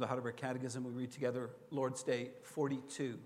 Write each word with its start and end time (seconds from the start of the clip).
The 0.00 0.06
Heidelberg 0.06 0.36
Catechism, 0.36 0.82
we 0.82 0.92
read 0.92 1.10
together 1.10 1.50
Lord's 1.70 2.02
Day 2.02 2.30
42. 2.42 3.18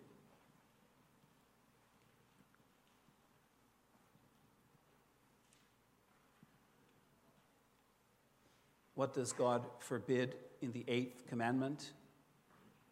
What 8.97 9.15
does 9.15 9.33
God 9.33 9.65
forbid 9.79 10.35
in 10.63 10.73
the 10.73 10.85
eighth 10.89 11.29
commandment? 11.29 11.93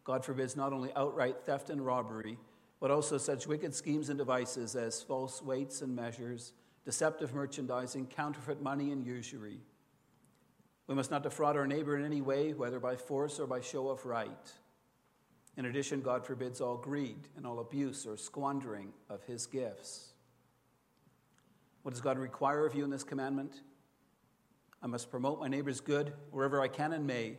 God 0.05 0.23
forbids 0.23 0.55
not 0.55 0.71
only 0.71 0.93
outright 0.95 1.41
theft 1.41 1.69
and 1.69 1.85
robbery, 1.85 2.37
but 2.79 2.89
also 2.89 3.17
such 3.17 3.47
wicked 3.47 3.75
schemes 3.75 4.07
and 4.07 4.17
devices 4.17 4.77
as 4.77 5.01
false 5.01 5.41
weights 5.41 5.81
and 5.81 5.93
measures, 5.93 6.53
deceptive 6.85 7.33
merchandising, 7.33 8.07
counterfeit 8.07 8.61
money, 8.61 8.93
and 8.93 9.05
usury. 9.05 9.59
We 10.87 10.95
must 10.95 11.11
not 11.11 11.23
defraud 11.23 11.55
our 11.55 11.67
neighbor 11.67 11.97
in 11.97 12.05
any 12.05 12.21
way, 12.21 12.53
whether 12.53 12.79
by 12.79 12.95
force 12.95 13.39
or 13.39 13.47
by 13.47 13.61
show 13.61 13.89
of 13.89 14.05
right. 14.05 14.51
In 15.55 15.65
addition, 15.65 16.01
God 16.01 16.25
forbids 16.25 16.61
all 16.61 16.77
greed 16.77 17.27
and 17.37 17.45
all 17.45 17.59
abuse 17.59 18.05
or 18.05 18.17
squandering 18.17 18.91
of 19.09 19.23
his 19.23 19.45
gifts. 19.45 20.13
What 21.83 21.91
does 21.91 22.01
God 22.01 22.17
require 22.17 22.65
of 22.65 22.75
you 22.75 22.83
in 22.83 22.89
this 22.89 23.03
commandment? 23.03 23.61
I 24.81 24.87
must 24.87 25.11
promote 25.11 25.39
my 25.39 25.47
neighbor's 25.47 25.79
good 25.79 26.13
wherever 26.31 26.61
I 26.61 26.67
can 26.67 26.91
and 26.91 27.07
may, 27.07 27.37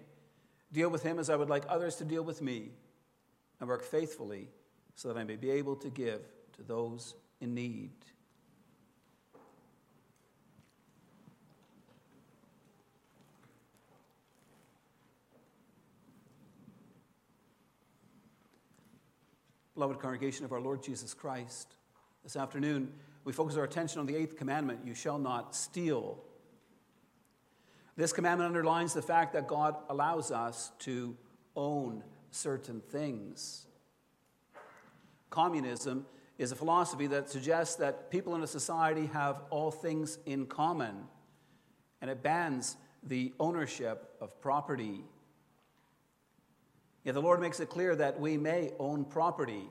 deal 0.73 0.89
with 0.89 1.03
him 1.03 1.19
as 1.19 1.29
I 1.29 1.37
would 1.37 1.51
like 1.51 1.65
others 1.69 1.97
to 1.97 2.05
deal 2.05 2.23
with 2.23 2.41
me, 2.41 2.71
and 3.61 3.69
work 3.69 3.85
faithfully 3.85 4.49
so 4.95 5.09
that 5.09 5.19
I 5.19 5.25
may 5.25 5.37
be 5.37 5.51
able 5.51 5.77
to 5.77 5.91
give 5.91 6.21
to 6.57 6.63
those 6.63 7.15
in 7.41 7.55
need. 7.55 7.93
Beloved 19.75 19.99
congregation 19.99 20.45
of 20.45 20.53
our 20.53 20.61
Lord 20.61 20.85
Jesus 20.85 21.15
Christ, 21.15 21.75
this 22.23 22.37
afternoon 22.37 22.93
we 23.25 23.33
focus 23.33 23.57
our 23.57 23.65
attention 23.65 23.99
on 23.99 24.07
the 24.07 24.15
eighth 24.15 24.37
commandment 24.37 24.81
you 24.85 24.95
shall 24.95 25.19
not 25.19 25.57
steal. 25.57 26.23
This 27.97 28.13
commandment 28.13 28.47
underlines 28.47 28.95
the 28.95 29.03
fact 29.03 29.33
that 29.33 29.49
God 29.49 29.75
allows 29.89 30.31
us 30.31 30.71
to 30.81 31.17
own 31.57 32.05
certain 32.31 32.83
things. 32.83 33.67
Communism 35.31 36.07
is 36.39 36.53
a 36.53 36.57
philosophy 36.57 37.09
that 37.09 37.29
suggests 37.29 37.75
that 37.77 38.13
people 38.13 38.37
in 38.37 38.45
a 38.45 38.47
society 38.47 39.07
have 39.07 39.43
all 39.51 39.73
things 39.73 40.19
in 40.25 40.47
common, 40.47 40.95
and 42.01 42.09
it 42.09 42.23
bans 42.23 42.77
the 43.03 43.33
ownership 43.41 44.15
of 44.21 44.41
property. 44.41 45.03
Yet 47.05 47.15
the 47.15 47.23
Lord 47.23 47.41
makes 47.41 47.61
it 47.61 47.69
clear 47.69 47.95
that 47.97 48.19
we 48.19 48.39
may 48.39 48.73
own 48.79 49.05
property, 49.05 49.69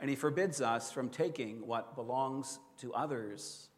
and 0.00 0.08
He 0.08 0.14
forbids 0.16 0.60
us 0.60 0.92
from 0.92 1.08
taking 1.08 1.66
what 1.66 1.96
belongs 1.96 2.60
to 2.78 2.94
others. 2.94 3.68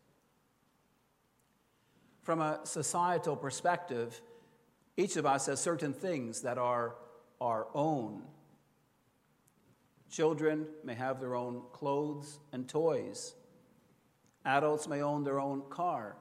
From 2.22 2.42
a 2.42 2.60
societal 2.64 3.36
perspective, 3.36 4.20
each 4.96 5.16
of 5.16 5.24
us 5.24 5.46
has 5.46 5.60
certain 5.60 5.94
things 5.94 6.42
that 6.42 6.58
are 6.58 6.96
our 7.40 7.68
own. 7.74 8.22
Children 10.10 10.66
may 10.84 10.94
have 10.94 11.20
their 11.20 11.34
own 11.34 11.62
clothes 11.72 12.38
and 12.52 12.68
toys. 12.68 13.34
Adults 14.44 14.88
may 14.88 15.00
own 15.00 15.24
their 15.24 15.40
own 15.40 15.62
car 15.70 16.16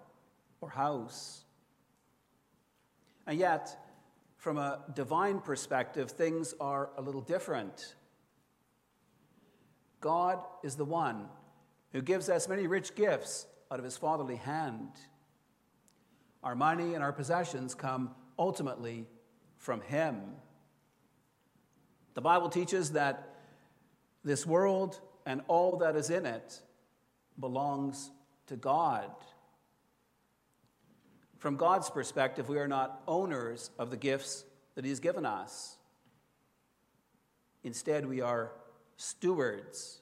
or 0.61 0.70
house. 0.70 1.44
And 3.27 3.38
yet, 3.38 3.75
from 4.39 4.57
a 4.57 4.79
divine 4.95 5.39
perspective, 5.39 6.11
things 6.11 6.55
are 6.61 6.89
a 6.97 7.01
little 7.01 7.21
different. 7.21 7.95
God 9.99 10.39
is 10.64 10.75
the 10.75 10.86
one 10.86 11.27
who 11.91 12.02
gives 12.02 12.30
us 12.30 12.47
many 12.47 12.65
rich 12.65 12.95
gifts 12.95 13.45
out 13.69 13.80
of 13.80 13.86
his 13.86 13.97
fatherly 13.97 14.37
hand. 14.37 14.91
Our 16.41 16.55
money 16.55 16.93
and 16.93 17.03
our 17.03 17.11
possessions 17.11 17.75
come 17.75 18.11
ultimately 18.37 19.05
from 19.58 19.81
Him. 19.81 20.21
The 22.14 22.21
Bible 22.21 22.47
teaches 22.47 22.93
that 22.93 23.35
this 24.23 24.45
world 24.45 25.02
and 25.25 25.41
all 25.49 25.77
that 25.80 25.97
is 25.97 26.09
in 26.09 26.25
it 26.25 26.61
belongs 27.37 28.09
to 28.47 28.55
God. 28.55 29.11
From 31.39 31.55
God's 31.55 31.89
perspective, 31.89 32.50
we 32.50 32.60
are 32.60 32.67
not 32.67 33.02
owners 33.08 33.72
of 33.80 33.89
the 33.89 33.98
gifts 33.98 34.44
that 34.76 34.83
He 34.83 34.89
has 34.89 35.00
given 35.00 35.26
us. 35.26 35.77
Instead, 37.64 38.05
we 38.05 38.22
are 38.22 38.52
stewards 38.98 40.02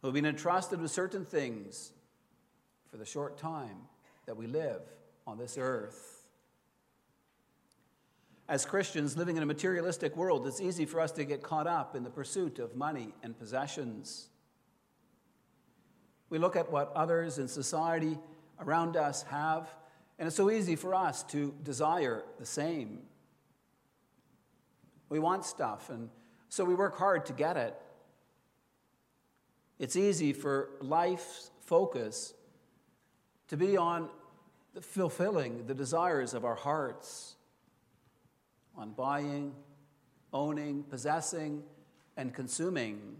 who 0.00 0.08
have 0.08 0.14
been 0.14 0.26
entrusted 0.26 0.80
with 0.80 0.90
certain 0.90 1.24
things 1.24 1.92
for 2.90 2.98
the 2.98 3.06
short 3.06 3.38
time 3.38 3.76
that 4.26 4.36
we 4.36 4.46
live 4.46 4.82
on 5.26 5.38
this 5.38 5.56
earth. 5.58 6.18
As 8.48 8.66
Christians 8.66 9.16
living 9.16 9.36
in 9.36 9.42
a 9.42 9.46
materialistic 9.46 10.16
world, 10.16 10.46
it's 10.46 10.60
easy 10.60 10.84
for 10.84 11.00
us 11.00 11.12
to 11.12 11.24
get 11.24 11.42
caught 11.42 11.66
up 11.66 11.94
in 11.94 12.02
the 12.02 12.10
pursuit 12.10 12.58
of 12.58 12.76
money 12.76 13.14
and 13.22 13.38
possessions. 13.38 14.28
We 16.28 16.38
look 16.38 16.56
at 16.56 16.70
what 16.70 16.92
others 16.94 17.38
in 17.38 17.48
society 17.48 18.18
around 18.60 18.96
us 18.96 19.22
have, 19.24 19.68
and 20.20 20.26
it's 20.26 20.36
so 20.36 20.50
easy 20.50 20.76
for 20.76 20.94
us 20.94 21.22
to 21.22 21.54
desire 21.62 22.22
the 22.38 22.44
same. 22.44 22.98
We 25.08 25.18
want 25.18 25.46
stuff, 25.46 25.88
and 25.88 26.10
so 26.50 26.62
we 26.62 26.74
work 26.74 26.98
hard 26.98 27.24
to 27.26 27.32
get 27.32 27.56
it. 27.56 27.74
It's 29.78 29.96
easy 29.96 30.34
for 30.34 30.68
life's 30.82 31.50
focus 31.62 32.34
to 33.48 33.56
be 33.56 33.78
on 33.78 34.10
fulfilling 34.82 35.66
the 35.66 35.72
desires 35.72 36.34
of 36.34 36.44
our 36.44 36.54
hearts 36.54 37.36
on 38.76 38.90
buying, 38.90 39.54
owning, 40.34 40.82
possessing, 40.82 41.62
and 42.18 42.34
consuming. 42.34 43.16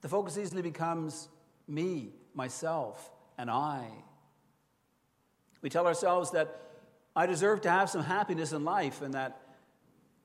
The 0.00 0.08
focus 0.08 0.36
easily 0.36 0.62
becomes 0.62 1.28
me, 1.68 2.10
myself, 2.34 3.12
and 3.38 3.48
I. 3.48 3.86
We 5.62 5.70
tell 5.70 5.86
ourselves 5.86 6.32
that 6.32 6.60
I 7.14 7.26
deserve 7.26 7.60
to 7.62 7.70
have 7.70 7.88
some 7.88 8.02
happiness 8.02 8.52
in 8.52 8.64
life 8.64 9.00
and 9.00 9.14
that 9.14 9.40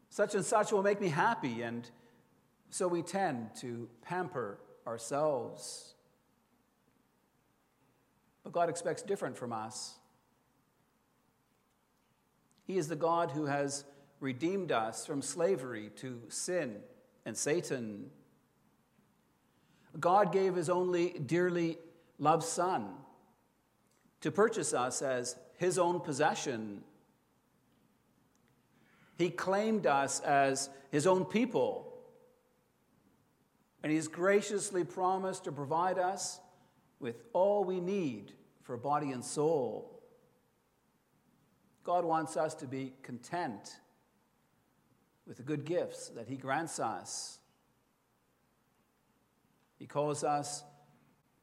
such 0.10 0.36
and 0.36 0.44
such 0.44 0.72
will 0.72 0.84
make 0.84 1.02
me 1.02 1.10
happy, 1.10 1.62
and 1.62 1.90
so 2.70 2.88
we 2.88 3.02
tend 3.02 3.56
to 3.58 3.90
pamper 4.02 4.58
ourselves. 4.86 5.94
But 8.44 8.54
God 8.54 8.70
expects 8.70 9.02
different 9.02 9.38
from 9.38 9.52
us. 9.52 9.96
He 12.66 12.78
is 12.78 12.88
the 12.88 12.96
God 12.96 13.32
who 13.32 13.46
has 13.46 13.84
redeemed 14.20 14.72
us 14.72 15.06
from 15.06 15.22
slavery 15.22 15.92
to 15.98 16.22
sin 16.30 16.78
and 17.26 17.36
Satan. 17.38 18.10
God 20.00 20.32
gave 20.32 20.56
his 20.56 20.70
only 20.70 21.10
dearly 21.10 21.78
loved 22.18 22.44
Son 22.44 22.94
to 24.22 24.32
purchase 24.32 24.74
us 24.74 25.02
as 25.02 25.36
his 25.58 25.78
own 25.78 26.00
possession. 26.00 26.84
He 29.18 29.30
claimed 29.30 29.86
us 29.86 30.20
as 30.22 30.70
his 30.92 31.08
own 31.08 31.26
people, 31.26 31.94
and 33.84 33.92
he's 33.92 34.08
graciously 34.08 34.84
promised 34.84 35.44
to 35.46 35.52
provide 35.52 35.98
us 35.98 36.40
with 37.00 37.24
all 37.34 37.64
we 37.64 37.80
need 37.80 38.32
for 38.64 38.78
body 38.78 39.12
and 39.12 39.24
soul. 39.24 40.02
God 41.84 42.04
wants 42.04 42.36
us 42.36 42.54
to 42.56 42.68
be 42.68 42.92
content 43.02 43.78
with 45.26 45.38
the 45.38 45.44
good 45.44 45.66
gifts 45.66 46.10
that 46.10 46.28
He 46.28 46.36
grants 46.36 46.80
us. 46.80 47.40
He 49.80 49.86
calls 49.86 50.24
us 50.24 50.64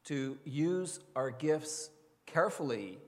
to 0.05 0.37
use 0.45 1.01
our 1.17 1.31
gifts 1.31 1.89
carefully. 2.27 2.99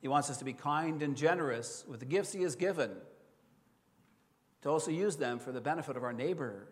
He 0.00 0.08
wants 0.08 0.30
us 0.30 0.36
to 0.38 0.44
be 0.44 0.52
kind 0.52 1.02
and 1.02 1.16
generous 1.16 1.84
with 1.88 2.00
the 2.00 2.06
gifts 2.06 2.32
He 2.32 2.42
has 2.42 2.56
given, 2.56 2.90
to 4.62 4.68
also 4.68 4.90
use 4.90 5.16
them 5.16 5.38
for 5.38 5.52
the 5.52 5.60
benefit 5.60 5.96
of 5.96 6.04
our 6.04 6.12
neighbor. 6.12 6.68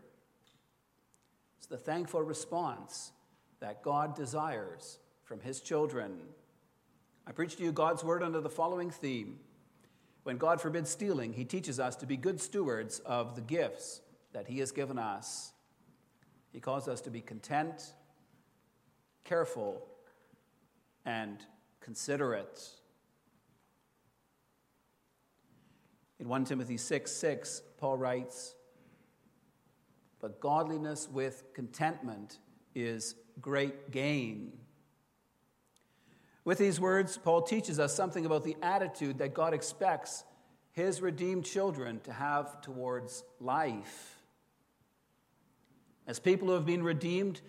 It's 1.58 1.66
the 1.66 1.76
thankful 1.76 2.22
response 2.22 3.12
that 3.60 3.82
God 3.82 4.16
desires 4.16 4.98
from 5.24 5.40
his 5.40 5.60
children. 5.60 6.18
I 7.26 7.32
preach 7.32 7.56
to 7.56 7.62
you 7.62 7.72
God's 7.72 8.02
word 8.02 8.22
under 8.22 8.40
the 8.40 8.50
following 8.50 8.90
theme. 8.90 9.38
When 10.24 10.36
God 10.36 10.60
forbids 10.60 10.90
stealing, 10.90 11.32
he 11.32 11.44
teaches 11.44 11.78
us 11.80 11.96
to 11.96 12.06
be 12.06 12.16
good 12.16 12.40
stewards 12.40 12.98
of 13.00 13.34
the 13.36 13.40
gifts 13.40 14.00
that 14.32 14.48
he 14.48 14.58
has 14.58 14.72
given 14.72 14.98
us. 14.98 15.52
He 16.52 16.60
calls 16.60 16.88
us 16.88 17.00
to 17.02 17.10
be 17.10 17.20
content, 17.20 17.94
careful, 19.24 19.86
and 21.04 21.38
considerate. 21.80 22.60
In 26.18 26.28
1 26.28 26.44
Timothy 26.44 26.76
6 26.76 27.10
6, 27.10 27.62
Paul 27.78 27.96
writes, 27.96 28.54
But 30.20 30.40
godliness 30.40 31.08
with 31.10 31.44
contentment 31.54 32.38
is 32.74 33.16
great 33.40 33.90
gain. 33.90 34.52
With 36.44 36.58
these 36.58 36.80
words, 36.80 37.18
Paul 37.18 37.42
teaches 37.42 37.78
us 37.78 37.94
something 37.94 38.26
about 38.26 38.44
the 38.44 38.56
attitude 38.62 39.18
that 39.18 39.34
God 39.34 39.54
expects 39.54 40.24
his 40.72 41.00
redeemed 41.00 41.44
children 41.44 42.00
to 42.04 42.12
have 42.12 42.60
towards 42.62 43.24
life. 43.40 44.16
As 46.06 46.18
people 46.18 46.48
who 46.48 46.54
have 46.54 46.66
been 46.66 46.82
redeemed 46.82 47.40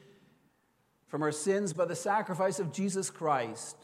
from 1.14 1.22
our 1.22 1.32
sins 1.32 1.74
by 1.74 1.86
the 1.86 1.96
sacrifice 1.96 2.58
of 2.58 2.74
Jesus 2.74 3.12
Christ, 3.12 3.78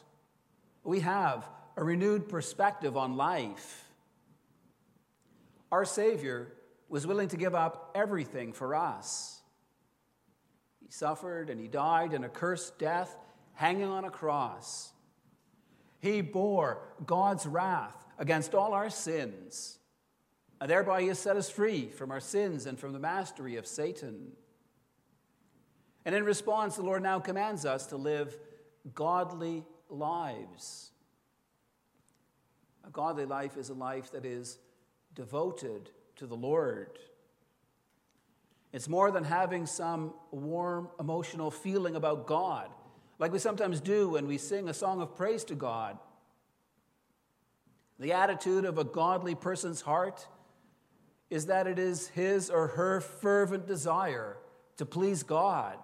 we 0.83 1.01
have 1.01 1.47
a 1.77 1.83
renewed 1.83 2.27
perspective 2.27 2.97
on 2.97 3.17
life. 3.17 3.87
Our 5.71 5.85
Savior 5.85 6.51
was 6.87 7.05
willing 7.05 7.27
to 7.27 7.37
give 7.37 7.53
up 7.53 7.91
everything 7.93 8.51
for 8.51 8.73
us. 8.73 9.41
He 10.83 10.89
suffered 10.89 11.51
and 11.51 11.61
he 11.61 11.67
died 11.67 12.13
an 12.13 12.23
accursed 12.23 12.79
death 12.79 13.15
hanging 13.53 13.83
on 13.83 14.05
a 14.05 14.09
cross. 14.09 14.91
He 15.99 16.21
bore 16.21 16.79
God's 17.05 17.45
wrath 17.45 18.07
against 18.17 18.55
all 18.55 18.73
our 18.73 18.89
sins, 18.89 19.77
and 20.59 20.67
thereby 20.67 21.01
He 21.03 21.09
has 21.09 21.19
set 21.19 21.37
us 21.37 21.47
free 21.47 21.89
from 21.89 22.09
our 22.09 22.21
sins 22.21 22.65
and 22.65 22.79
from 22.79 22.91
the 22.91 22.97
mastery 22.97 23.57
of 23.57 23.67
Satan. 23.67 24.31
And 26.09 26.15
in 26.15 26.23
response, 26.23 26.75
the 26.75 26.81
Lord 26.81 27.03
now 27.03 27.19
commands 27.19 27.67
us 27.67 27.85
to 27.85 27.95
live 27.95 28.35
godly 28.95 29.63
lives. 29.91 30.89
A 32.83 32.89
godly 32.89 33.27
life 33.27 33.57
is 33.57 33.69
a 33.69 33.75
life 33.75 34.11
that 34.13 34.25
is 34.25 34.57
devoted 35.13 35.91
to 36.15 36.25
the 36.25 36.35
Lord. 36.35 36.97
It's 38.73 38.89
more 38.89 39.11
than 39.11 39.23
having 39.23 39.67
some 39.67 40.15
warm 40.31 40.89
emotional 41.00 41.51
feeling 41.51 41.95
about 41.95 42.25
God 42.25 42.71
like 43.19 43.31
we 43.31 43.38
sometimes 43.38 43.79
do 43.79 44.09
when 44.09 44.25
we 44.25 44.39
sing 44.39 44.67
a 44.67 44.73
song 44.73 45.01
of 45.01 45.15
praise 45.15 45.44
to 45.44 45.53
God. 45.53 46.00
The 48.00 48.13
attitude 48.13 48.65
of 48.65 48.79
a 48.79 48.83
godly 48.83 49.35
person's 49.35 49.81
heart 49.81 50.27
is 51.29 51.45
that 51.45 51.67
it 51.67 51.77
is 51.77 52.07
his 52.07 52.50
or 52.50 52.69
her 52.69 53.00
fervent 53.00 53.67
desire 53.67 54.38
to 54.77 54.85
please 54.85 55.23
God. 55.23 55.77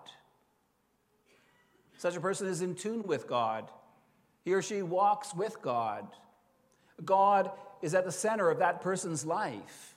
Such 1.97 2.15
a 2.15 2.21
person 2.21 2.47
is 2.47 2.62
in 2.62 2.75
tune 2.75 3.03
with 3.03 3.27
God. 3.27 3.69
He 4.44 4.53
or 4.53 4.62
she 4.62 4.81
walks 4.81 5.33
with 5.33 5.62
God. 5.62 6.07
God 7.03 7.51
is 7.81 7.95
at 7.95 8.06
the 8.06 8.12
center 8.12 8.50
of 8.50 8.59
that 8.59 8.81
person's 8.81 9.25
life. 9.25 9.95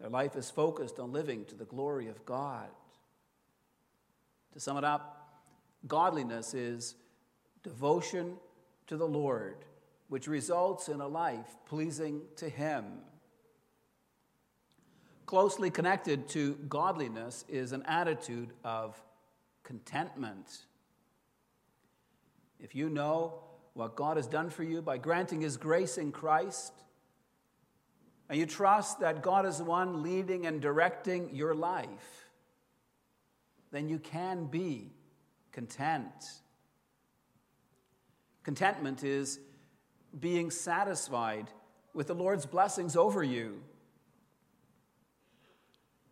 Their 0.00 0.10
life 0.10 0.36
is 0.36 0.50
focused 0.50 1.00
on 1.00 1.12
living 1.12 1.44
to 1.46 1.54
the 1.54 1.64
glory 1.64 2.08
of 2.08 2.24
God. 2.24 2.68
To 4.52 4.60
sum 4.60 4.76
it 4.76 4.84
up, 4.84 5.42
godliness 5.86 6.54
is 6.54 6.94
devotion 7.62 8.34
to 8.86 8.96
the 8.96 9.06
Lord, 9.06 9.56
which 10.08 10.26
results 10.26 10.88
in 10.88 11.00
a 11.00 11.08
life 11.08 11.56
pleasing 11.66 12.22
to 12.36 12.48
Him. 12.48 12.84
Closely 15.26 15.70
connected 15.70 16.28
to 16.28 16.54
godliness 16.68 17.44
is 17.48 17.72
an 17.72 17.82
attitude 17.82 18.50
of 18.64 19.00
contentment. 19.68 20.62
If 22.58 22.74
you 22.74 22.88
know 22.88 23.34
what 23.74 23.96
God 23.96 24.16
has 24.16 24.26
done 24.26 24.48
for 24.48 24.62
you 24.62 24.80
by 24.80 24.96
granting 24.96 25.42
His 25.42 25.58
grace 25.58 25.98
in 25.98 26.10
Christ, 26.10 26.72
and 28.30 28.38
you 28.38 28.46
trust 28.46 29.00
that 29.00 29.22
God 29.22 29.44
is 29.44 29.58
the 29.58 29.64
one 29.64 30.02
leading 30.02 30.46
and 30.46 30.62
directing 30.62 31.34
your 31.34 31.54
life, 31.54 32.30
then 33.70 33.90
you 33.90 33.98
can 33.98 34.46
be 34.46 34.90
content. 35.52 36.24
Contentment 38.44 39.04
is 39.04 39.38
being 40.18 40.50
satisfied 40.50 41.50
with 41.92 42.06
the 42.06 42.14
Lord's 42.14 42.46
blessings 42.46 42.96
over 42.96 43.22
you. 43.22 43.60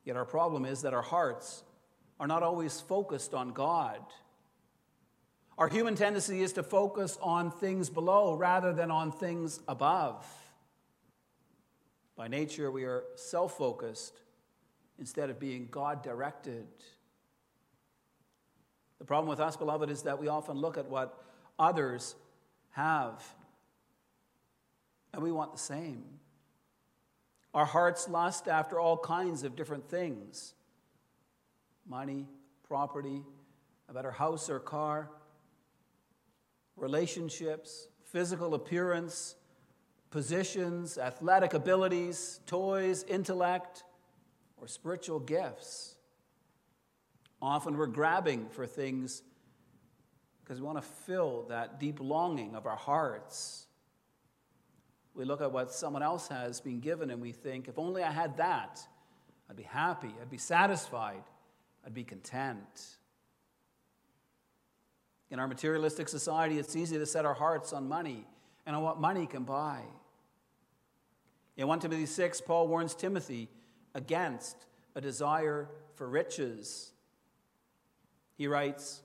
Yet 0.05 0.17
our 0.17 0.27
problem 0.27 0.67
is 0.67 0.83
that 0.83 0.93
our 0.93 1.01
hearts 1.01 1.63
are 2.19 2.27
not 2.27 2.43
always 2.43 2.81
focused 2.81 3.35
on 3.35 3.53
God. 3.53 4.01
Our 5.59 5.69
human 5.69 5.95
tendency 5.95 6.43
is 6.43 6.53
to 6.55 6.63
focus 6.63 7.19
on 7.23 7.51
things 7.51 7.89
below 7.89 8.35
rather 8.35 8.73
than 8.73 8.91
on 8.91 9.11
things 9.11 9.61
above. 9.67 10.27
By 12.15 12.29
nature, 12.29 12.71
we 12.71 12.85
are 12.85 13.05
self 13.15 13.57
focused 13.57 14.21
instead 14.99 15.31
of 15.31 15.39
being 15.39 15.69
God 15.71 16.03
directed. 16.03 16.67
The 18.99 19.05
problem 19.05 19.29
with 19.29 19.41
us, 19.41 19.57
beloved, 19.57 19.91
is 19.91 20.03
that 20.03 20.19
we 20.19 20.29
often 20.29 20.57
look 20.57 20.79
at 20.79 20.89
what 20.89 21.23
others 21.59 22.15
have 22.71 23.23
and 25.13 25.23
we 25.23 25.33
want 25.33 25.53
the 25.53 25.59
same. 25.59 26.05
Our 27.55 27.65
hearts 27.65 28.09
lust 28.09 28.49
after 28.49 28.79
all 28.79 28.99
kinds 28.99 29.43
of 29.43 29.57
different 29.57 29.89
things 29.89 30.55
money, 31.89 32.27
property, 32.67 33.23
a 33.89 33.95
better 33.95 34.11
house 34.11 34.51
or 34.51 34.59
car, 34.59 35.11
relationships, 36.77 37.89
physical 38.05 38.55
appearance, 38.55 39.37
positions, 40.11 40.99
athletic 40.99 41.55
abilities, 41.55 42.41
toys, 42.47 43.05
intellect, 43.05 43.85
or 44.57 44.67
spiritual 44.67 45.21
gifts. 45.21 45.97
Often 47.41 47.77
we're 47.77 47.87
grabbing 47.87 48.49
for 48.49 48.67
things 48.67 49.23
because 50.43 50.61
we 50.61 50.67
want 50.67 50.79
to 50.79 50.83
fill 50.83 51.45
that 51.49 51.81
deep 51.81 51.99
longing 52.01 52.55
of 52.55 52.67
our 52.67 52.77
hearts. 52.77 53.67
We 55.15 55.25
look 55.25 55.41
at 55.41 55.51
what 55.51 55.73
someone 55.73 56.03
else 56.03 56.29
has 56.29 56.61
been 56.61 56.81
given 56.81 57.11
and 57.11 57.21
we 57.21 57.33
think, 57.33 57.69
if 57.69 57.79
only 57.79 58.03
I 58.03 58.11
had 58.11 58.37
that, 58.37 58.81
I'd 59.51 59.57
be 59.57 59.65
happy, 59.65 60.13
I'd 60.21 60.31
be 60.31 60.39
satisfied, 60.39 61.23
I'd 61.87 61.95
be 61.95 62.03
content. 62.03 62.97
In 65.31 65.39
our 65.39 65.47
materialistic 65.47 66.09
society, 66.09 66.59
it's 66.59 66.75
easy 66.75 66.99
to 66.99 67.07
set 67.07 67.25
our 67.25 67.35
hearts 67.35 67.73
on 67.73 67.89
money 67.89 68.27
and 68.67 68.75
on 68.75 68.83
what 68.83 69.01
money 69.01 69.27
can 69.27 69.45
buy. 69.45 69.83
In 71.57 71.69
1 71.69 71.81
Timothy 71.81 72.07
6, 72.07 72.41
Paul 72.41 72.67
warns 72.67 72.95
Timothy 72.95 73.49
against 73.95 74.57
a 74.97 75.01
desire 75.01 75.69
for 75.95 76.09
riches. 76.09 76.91
He 78.35 78.49
writes, 78.49 79.03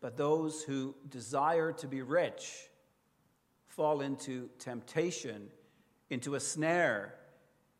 But 0.00 0.16
those 0.16 0.62
who 0.62 0.94
desire 1.08 1.72
to 1.72 1.88
be 1.88 2.02
rich 2.02 2.68
fall 3.66 4.00
into 4.00 4.48
temptation, 4.58 5.48
into 6.08 6.36
a 6.36 6.40
snare, 6.40 7.14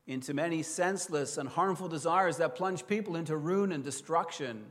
into 0.06 0.34
many 0.34 0.62
senseless 0.62 1.38
and 1.38 1.48
harmful 1.48 1.88
desires 1.88 2.38
that 2.38 2.54
plunge 2.56 2.86
people 2.86 3.16
into 3.16 3.36
ruin 3.36 3.72
and 3.72 3.84
destruction. 3.84 4.64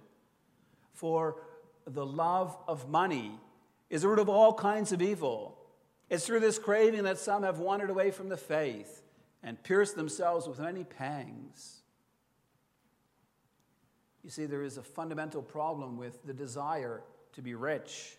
For 0.94 1.38
the 1.86 2.06
love 2.06 2.58
of 2.68 2.90
money 2.90 3.40
is 3.90 4.02
the 4.02 4.08
root 4.08 4.20
of 4.20 4.30
all 4.30 4.54
kinds 4.54 4.92
of 4.92 5.02
evil. 5.02 5.58
It's 6.10 6.26
through 6.26 6.42
this 6.42 6.60
craving 6.60 7.04
that 7.04 7.18
some 7.18 7.44
have 7.44 7.60
wandered 7.60 7.90
away 7.90 8.12
from 8.12 8.30
the 8.30 8.38
faith 8.38 9.04
and 9.44 9.62
pierced 9.64 9.96
themselves 9.96 10.48
with 10.48 10.60
many 10.60 10.84
pangs. 10.84 11.82
You 14.24 14.30
see, 14.30 14.46
there 14.46 14.64
is 14.64 14.78
a 14.78 14.84
fundamental 14.84 15.42
problem 15.42 15.98
with 15.98 16.24
the 16.26 16.34
desire 16.34 17.02
to 17.34 17.42
be 17.42 17.56
rich. 17.56 18.18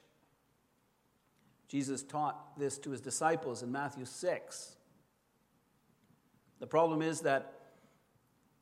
Jesus 1.68 2.02
taught 2.02 2.58
this 2.58 2.76
to 2.78 2.90
his 2.90 3.00
disciples 3.00 3.62
in 3.62 3.70
Matthew 3.70 4.04
6. 4.04 4.76
The 6.62 6.68
problem 6.68 7.02
is 7.02 7.22
that 7.22 7.54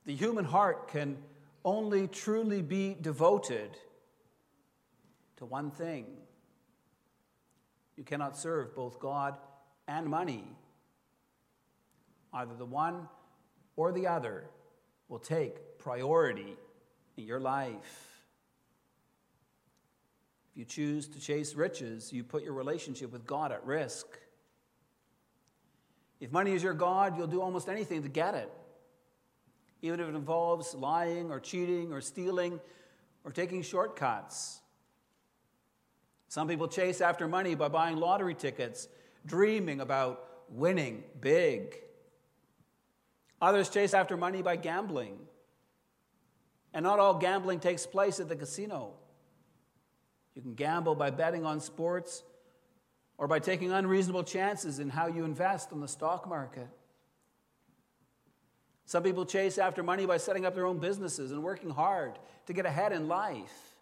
the 0.06 0.16
human 0.16 0.46
heart 0.46 0.88
can 0.88 1.18
only 1.66 2.08
truly 2.08 2.62
be 2.62 2.96
devoted 2.98 3.76
to 5.36 5.44
one 5.44 5.70
thing. 5.70 6.06
You 7.98 8.04
cannot 8.04 8.38
serve 8.38 8.74
both 8.74 8.98
God 9.00 9.36
and 9.86 10.06
money. 10.06 10.44
Either 12.32 12.54
the 12.54 12.64
one 12.64 13.06
or 13.76 13.92
the 13.92 14.06
other 14.06 14.46
will 15.10 15.18
take 15.18 15.78
priority 15.78 16.56
in 17.18 17.24
your 17.24 17.38
life. 17.38 18.24
If 20.50 20.56
you 20.56 20.64
choose 20.64 21.06
to 21.08 21.20
chase 21.20 21.54
riches, 21.54 22.14
you 22.14 22.24
put 22.24 22.44
your 22.44 22.54
relationship 22.54 23.12
with 23.12 23.26
God 23.26 23.52
at 23.52 23.62
risk. 23.66 24.06
If 26.20 26.30
money 26.30 26.52
is 26.52 26.62
your 26.62 26.74
God, 26.74 27.16
you'll 27.16 27.26
do 27.26 27.40
almost 27.40 27.68
anything 27.68 28.02
to 28.02 28.08
get 28.08 28.34
it, 28.34 28.52
even 29.80 30.00
if 30.00 30.08
it 30.08 30.14
involves 30.14 30.74
lying 30.74 31.30
or 31.30 31.40
cheating 31.40 31.92
or 31.92 32.02
stealing 32.02 32.60
or 33.24 33.32
taking 33.32 33.62
shortcuts. 33.62 34.60
Some 36.28 36.46
people 36.46 36.68
chase 36.68 37.00
after 37.00 37.26
money 37.26 37.54
by 37.54 37.68
buying 37.68 37.96
lottery 37.96 38.34
tickets, 38.34 38.86
dreaming 39.26 39.80
about 39.80 40.24
winning 40.50 41.02
big. 41.20 41.76
Others 43.40 43.70
chase 43.70 43.94
after 43.94 44.16
money 44.16 44.42
by 44.42 44.56
gambling. 44.56 45.18
And 46.72 46.84
not 46.84 46.98
all 46.98 47.14
gambling 47.14 47.58
takes 47.58 47.86
place 47.86 48.20
at 48.20 48.28
the 48.28 48.36
casino. 48.36 48.92
You 50.34 50.42
can 50.42 50.54
gamble 50.54 50.94
by 50.94 51.10
betting 51.10 51.44
on 51.44 51.60
sports 51.60 52.22
or 53.20 53.28
by 53.28 53.38
taking 53.38 53.70
unreasonable 53.70 54.24
chances 54.24 54.78
in 54.78 54.88
how 54.88 55.06
you 55.06 55.26
invest 55.26 55.72
in 55.72 55.80
the 55.80 55.86
stock 55.86 56.26
market. 56.26 56.66
Some 58.86 59.02
people 59.02 59.26
chase 59.26 59.58
after 59.58 59.82
money 59.82 60.06
by 60.06 60.16
setting 60.16 60.46
up 60.46 60.54
their 60.54 60.64
own 60.64 60.78
businesses 60.78 61.30
and 61.30 61.42
working 61.42 61.68
hard 61.68 62.18
to 62.46 62.54
get 62.54 62.64
ahead 62.64 62.92
in 62.92 63.08
life. 63.08 63.76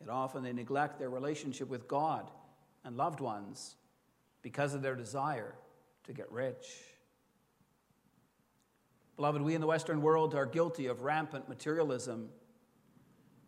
Yet 0.00 0.10
often 0.10 0.42
they 0.42 0.52
neglect 0.52 0.98
their 0.98 1.08
relationship 1.08 1.68
with 1.68 1.86
God 1.86 2.28
and 2.84 2.96
loved 2.96 3.20
ones 3.20 3.76
because 4.42 4.74
of 4.74 4.82
their 4.82 4.96
desire 4.96 5.54
to 6.02 6.12
get 6.12 6.30
rich. 6.32 6.66
Beloved, 9.14 9.40
we 9.40 9.54
in 9.54 9.60
the 9.60 9.68
Western 9.68 10.02
world 10.02 10.34
are 10.34 10.46
guilty 10.46 10.86
of 10.86 11.02
rampant 11.02 11.48
materialism. 11.48 12.28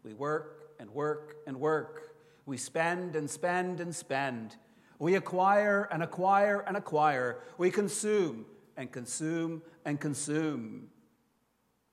We 0.04 0.14
work 0.14 0.70
and 0.78 0.88
work 0.90 1.34
and 1.48 1.58
work. 1.58 2.13
We 2.46 2.56
spend 2.56 3.16
and 3.16 3.28
spend 3.28 3.80
and 3.80 3.94
spend. 3.94 4.56
We 4.98 5.14
acquire 5.14 5.88
and 5.90 6.02
acquire 6.02 6.60
and 6.60 6.76
acquire. 6.76 7.38
We 7.58 7.70
consume 7.70 8.46
and 8.76 8.90
consume 8.92 9.62
and 9.84 10.00
consume. 10.00 10.88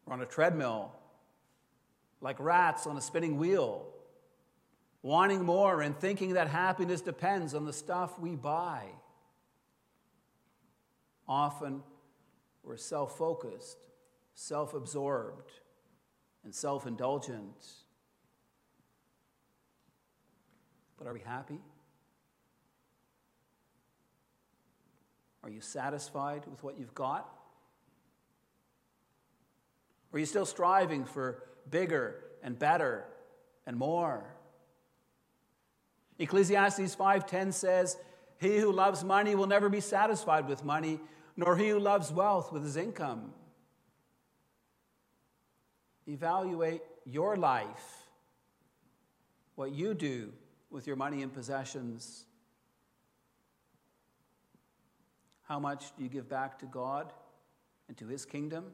We're 0.06 0.14
on 0.14 0.22
a 0.22 0.26
treadmill, 0.26 0.92
like 2.20 2.40
rats 2.40 2.86
on 2.86 2.98
a 2.98 3.02
spinning 3.02 3.38
wheel, 3.38 3.88
wanting 5.02 5.44
more 5.44 5.82
and 5.82 5.98
thinking 5.98 6.34
that 6.34 6.48
happiness 6.48 7.02
depends 7.02 7.54
on 7.54 7.66
the 7.66 7.74
stuff 7.74 8.20
we 8.20 8.36
buy. 8.36 8.86
Often, 11.28 11.82
we're 12.64 12.78
self 12.78 13.18
focused, 13.18 13.78
self 14.34 14.74
absorbed, 14.74 15.52
and 16.44 16.54
self 16.54 16.86
indulgent. 16.86 17.56
But 21.02 21.10
are 21.10 21.14
we 21.14 21.22
happy? 21.22 21.58
Are 25.44 25.50
you 25.50 25.60
satisfied 25.60 26.46
with 26.46 26.62
what 26.62 26.78
you've 26.78 26.94
got? 26.94 27.28
Are 30.14 30.20
you 30.20 30.28
still 30.28 30.46
striving 30.46 31.06
for 31.06 31.42
bigger 31.72 32.24
and 32.44 32.60
better 32.60 33.08
and 33.66 33.78
more? 33.78 34.36
Ecclesiastes 36.20 36.94
5:10 36.94 37.52
says, 37.52 37.98
"He 38.38 38.60
who 38.60 38.72
loves 38.72 39.04
money 39.04 39.34
will 39.34 39.48
never 39.48 39.70
be 39.70 39.82
satisfied 39.82 40.48
with 40.48 40.64
money, 40.64 41.00
nor 41.36 41.58
he 41.58 41.70
who 41.70 41.80
loves 41.80 42.12
wealth 42.12 42.52
with 42.52 42.62
his 42.62 42.78
income." 42.78 43.34
Evaluate 46.08 46.84
your 47.06 47.36
life, 47.38 48.08
what 49.56 49.72
you 49.72 49.96
do 49.96 50.32
with 50.72 50.88
your 50.88 50.96
money 50.96 51.22
and 51.22 51.34
possessions. 51.34 52.26
How 55.44 55.60
much 55.60 55.96
do 55.98 56.04
you 56.04 56.10
give 56.10 56.30
back 56.30 56.60
to 56.60 56.66
God 56.66 57.12
and 57.88 57.98
to 57.98 58.08
his 58.08 58.26
kingdom? 58.26 58.66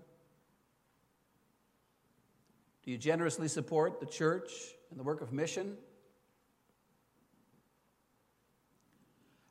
Do 2.84 2.92
you 2.92 2.98
generously 2.98 3.48
support 3.48 4.00
the 4.00 4.06
church 4.06 4.52
and 4.92 5.00
the 5.00 5.04
work 5.04 5.22
of 5.22 5.34
mission? 5.34 5.76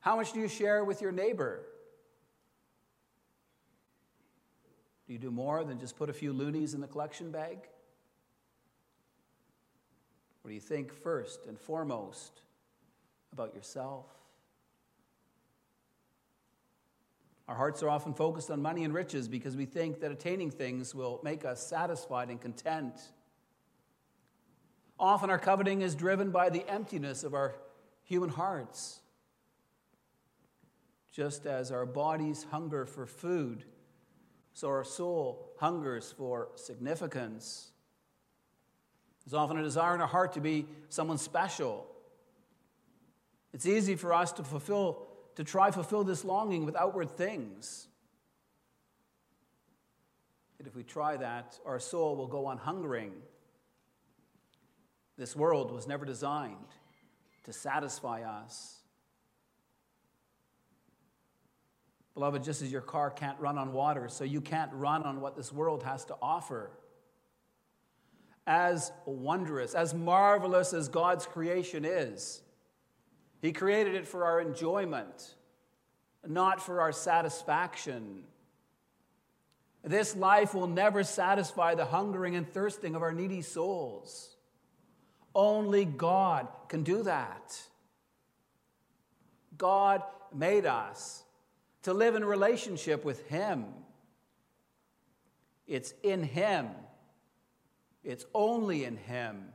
How 0.00 0.16
much 0.16 0.32
do 0.32 0.38
you 0.38 0.48
share 0.48 0.84
with 0.84 1.02
your 1.02 1.10
neighbor? 1.10 1.62
Do 5.06 5.12
you 5.12 5.18
do 5.18 5.30
more 5.30 5.64
than 5.64 5.78
just 5.78 5.96
put 5.96 6.08
a 6.08 6.12
few 6.12 6.32
loonies 6.32 6.74
in 6.74 6.80
the 6.80 6.86
collection 6.86 7.30
bag? 7.32 7.58
Or 10.46 10.50
do 10.50 10.54
you 10.54 10.60
think 10.60 10.92
first 10.92 11.46
and 11.48 11.58
foremost 11.58 12.40
about 13.32 13.52
yourself? 13.52 14.06
Our 17.48 17.56
hearts 17.56 17.82
are 17.82 17.90
often 17.90 18.14
focused 18.14 18.52
on 18.52 18.62
money 18.62 18.84
and 18.84 18.94
riches 18.94 19.26
because 19.26 19.56
we 19.56 19.64
think 19.64 19.98
that 20.00 20.12
attaining 20.12 20.52
things 20.52 20.94
will 20.94 21.20
make 21.24 21.44
us 21.44 21.66
satisfied 21.66 22.30
and 22.30 22.40
content. 22.40 22.94
Often 25.00 25.30
our 25.30 25.38
coveting 25.40 25.82
is 25.82 25.96
driven 25.96 26.30
by 26.30 26.48
the 26.48 26.64
emptiness 26.70 27.24
of 27.24 27.34
our 27.34 27.56
human 28.04 28.28
hearts. 28.28 29.00
Just 31.12 31.44
as 31.44 31.72
our 31.72 31.86
bodies 31.86 32.46
hunger 32.52 32.86
for 32.86 33.04
food, 33.04 33.64
so 34.52 34.68
our 34.68 34.84
soul 34.84 35.50
hungers 35.58 36.14
for 36.16 36.50
significance. 36.54 37.72
There's 39.26 39.34
often 39.34 39.58
a 39.58 39.62
desire 39.62 39.94
in 39.94 40.00
our 40.00 40.06
heart 40.06 40.34
to 40.34 40.40
be 40.40 40.66
someone 40.88 41.18
special. 41.18 41.86
It's 43.52 43.66
easy 43.66 43.96
for 43.96 44.12
us 44.12 44.32
to 44.32 44.44
fulfill, 44.44 45.06
to 45.34 45.44
try 45.44 45.70
fulfill 45.72 46.04
this 46.04 46.24
longing 46.24 46.64
with 46.64 46.76
outward 46.76 47.16
things. 47.16 47.88
Yet 50.58 50.68
if 50.68 50.76
we 50.76 50.84
try 50.84 51.16
that, 51.16 51.58
our 51.66 51.80
soul 51.80 52.16
will 52.16 52.28
go 52.28 52.46
on 52.46 52.58
hungering 52.58 53.12
this 55.16 55.34
world 55.34 55.72
was 55.72 55.86
never 55.86 56.04
designed 56.04 56.56
to 57.44 57.52
satisfy 57.52 58.22
us. 58.22 58.80
Beloved, 62.14 62.42
just 62.42 62.62
as 62.62 62.70
your 62.70 62.80
car 62.80 63.10
can't 63.10 63.38
run 63.40 63.58
on 63.58 63.72
water, 63.72 64.08
so 64.08 64.24
you 64.24 64.40
can't 64.40 64.72
run 64.72 65.02
on 65.02 65.20
what 65.20 65.36
this 65.36 65.52
world 65.52 65.82
has 65.82 66.04
to 66.06 66.16
offer. 66.20 66.70
As 68.46 68.92
wondrous, 69.04 69.74
as 69.74 69.92
marvelous 69.92 70.72
as 70.72 70.88
God's 70.88 71.26
creation 71.26 71.84
is, 71.84 72.42
He 73.42 73.52
created 73.52 73.94
it 73.94 74.06
for 74.06 74.24
our 74.24 74.40
enjoyment, 74.40 75.34
not 76.26 76.62
for 76.62 76.80
our 76.80 76.92
satisfaction. 76.92 78.22
This 79.82 80.16
life 80.16 80.54
will 80.54 80.66
never 80.66 81.04
satisfy 81.04 81.74
the 81.74 81.86
hungering 81.86 82.36
and 82.36 82.48
thirsting 82.48 82.94
of 82.94 83.02
our 83.02 83.12
needy 83.12 83.42
souls. 83.42 84.36
Only 85.34 85.84
God 85.84 86.48
can 86.68 86.82
do 86.82 87.02
that. 87.02 87.60
God 89.58 90.02
made 90.34 90.66
us 90.66 91.22
to 91.82 91.92
live 91.92 92.14
in 92.14 92.24
relationship 92.24 93.04
with 93.04 93.28
Him. 93.28 93.66
It's 95.66 95.94
in 96.02 96.22
Him, 96.22 96.68
it's 98.06 98.24
only 98.32 98.84
in 98.84 98.96
Him 98.96 99.48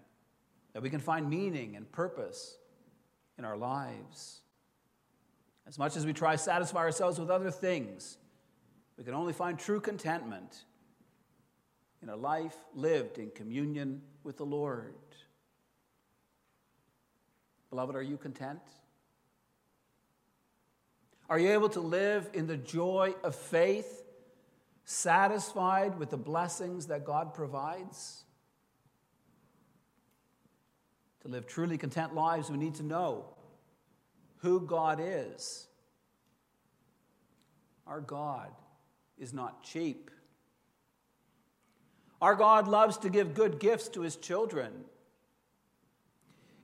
that 0.74 0.84
we 0.84 0.90
can 0.90 1.00
find 1.00 1.30
meaning 1.30 1.76
and 1.76 1.90
purpose 1.92 2.58
in 3.38 3.46
our 3.46 3.58
lives. 3.58 4.42
As 5.66 5.80
much 5.80 5.96
as 5.96 6.06
we 6.06 6.12
try 6.12 6.34
to 6.34 6.38
satisfy 6.38 6.80
ourselves 6.80 7.18
with 7.18 7.30
other 7.30 7.50
things, 7.50 8.18
we 8.98 9.06
can 9.06 9.14
only 9.14 9.34
find 9.34 9.58
true 9.58 9.80
contentment 9.80 10.66
in 12.04 12.10
a 12.10 12.16
life 12.16 12.56
lived 12.76 13.20
in 13.20 13.32
communion 13.32 14.02
with 14.24 14.38
the 14.38 14.46
Lord. 14.46 14.96
Beloved, 17.70 17.96
are 17.96 18.02
you 18.02 18.18
content? 18.18 18.60
Are 21.30 21.40
you 21.40 21.52
able 21.52 21.70
to 21.70 21.80
live 21.80 22.30
in 22.34 22.48
the 22.48 22.58
joy 22.58 23.16
of 23.24 23.34
faith, 23.34 24.04
satisfied 24.84 25.98
with 25.98 26.10
the 26.10 26.18
blessings 26.18 26.88
that 26.88 27.06
God 27.06 27.34
provides? 27.34 28.26
To 31.22 31.28
live 31.28 31.46
truly 31.46 31.78
content 31.78 32.16
lives, 32.16 32.50
we 32.50 32.58
need 32.58 32.76
to 32.76 32.84
know 32.84 33.26
who 34.38 34.60
God 34.60 35.00
is. 35.02 35.68
Our 37.86 38.02
God 38.02 38.50
is 39.20 39.34
not 39.34 39.64
cheap. 39.64 40.10
Our 42.22 42.36
God 42.36 42.68
loves 42.68 42.98
to 43.00 43.10
give 43.10 43.34
good 43.34 43.60
gifts 43.60 43.88
to 43.90 44.02
his 44.02 44.16
children. 44.16 44.72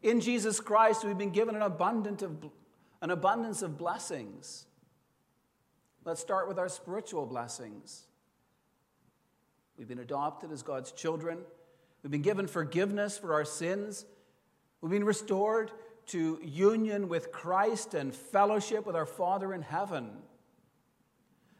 In 0.01 0.21
Jesus 0.21 0.59
Christ, 0.59 1.03
we've 1.03 1.17
been 1.17 1.31
given 1.31 1.55
an, 1.55 1.61
abundant 1.61 2.21
of, 2.21 2.37
an 3.01 3.11
abundance 3.11 3.61
of 3.61 3.77
blessings. 3.77 4.65
Let's 6.05 6.21
start 6.21 6.47
with 6.47 6.57
our 6.57 6.69
spiritual 6.69 7.25
blessings. 7.25 8.03
We've 9.77 9.87
been 9.87 9.99
adopted 9.99 10.51
as 10.51 10.63
God's 10.63 10.91
children. 10.91 11.39
We've 12.01 12.11
been 12.11 12.21
given 12.21 12.47
forgiveness 12.47 13.17
for 13.17 13.33
our 13.33 13.45
sins. 13.45 14.05
We've 14.81 14.91
been 14.91 15.03
restored 15.03 15.71
to 16.07 16.39
union 16.43 17.09
with 17.09 17.31
Christ 17.31 17.93
and 17.93 18.13
fellowship 18.13 18.85
with 18.85 18.95
our 18.95 19.05
Father 19.05 19.53
in 19.53 19.61
heaven. 19.61 20.09